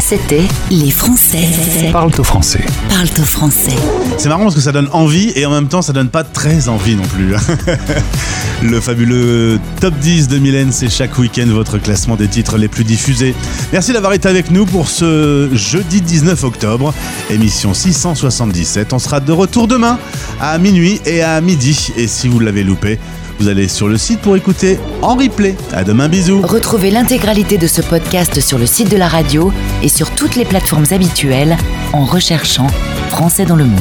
C'était 0.00 0.42
Les 0.72 0.90
Français. 0.90 1.44
Parle 1.92 2.10
au 2.18 2.24
français. 2.24 2.64
Parle 2.88 3.06
au 3.20 3.22
français. 3.22 3.76
C'est 4.16 4.28
marrant 4.28 4.42
parce 4.42 4.56
que 4.56 4.60
ça 4.60 4.72
donne 4.72 4.88
envie 4.92 5.32
et 5.36 5.46
en 5.46 5.50
même 5.50 5.68
temps 5.68 5.82
ça 5.82 5.92
donne 5.92 6.08
pas 6.08 6.24
très 6.24 6.68
envie 6.68 6.96
non 6.96 7.04
plus. 7.04 7.34
Le 8.62 8.80
fabuleux 8.80 9.60
Top 9.80 9.94
10 9.94 10.26
de 10.26 10.38
Mylène, 10.38 10.72
c'est 10.72 10.88
chaque 10.90 11.16
week-end 11.16 11.46
votre 11.46 11.78
classement 11.78 12.16
des 12.16 12.26
titres 12.26 12.58
les 12.58 12.66
plus 12.66 12.82
diffusés. 12.82 13.34
Merci 13.72 13.92
d'avoir 13.92 14.14
été 14.14 14.28
avec 14.28 14.50
nous 14.50 14.66
pour 14.66 14.88
ce 14.88 15.48
jeudi 15.52 16.00
19 16.00 16.42
octobre, 16.42 16.92
émission 17.30 17.72
677. 17.72 18.92
On 18.92 18.98
sera 18.98 19.20
de 19.20 19.30
retour 19.30 19.68
demain 19.68 19.96
à 20.40 20.58
minuit 20.58 21.00
et 21.06 21.22
à 21.22 21.40
midi. 21.40 21.92
Et 21.96 22.08
si 22.08 22.26
vous 22.26 22.40
l'avez 22.40 22.64
loupé, 22.64 22.98
vous 23.38 23.46
allez 23.46 23.68
sur 23.68 23.86
le 23.86 23.96
site 23.96 24.20
pour 24.20 24.36
écouter 24.36 24.80
en 25.02 25.14
replay. 25.14 25.54
À 25.72 25.84
demain, 25.84 26.08
bisous. 26.08 26.42
Retrouvez 26.42 26.90
l'intégralité 26.90 27.58
de 27.58 27.68
ce 27.68 27.80
podcast 27.80 28.40
sur 28.40 28.58
le 28.58 28.66
site 28.66 28.90
de 28.90 28.96
la 28.96 29.06
radio 29.06 29.52
et 29.84 29.88
sur 29.88 30.10
toutes 30.10 30.34
les 30.34 30.44
plateformes 30.44 30.86
habituelles 30.90 31.56
en 31.92 32.04
recherchant 32.04 32.66
Français 33.10 33.44
dans 33.44 33.56
le 33.56 33.66
monde. 33.66 33.78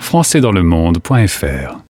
Françaisdanslemonde.fr 0.00 1.78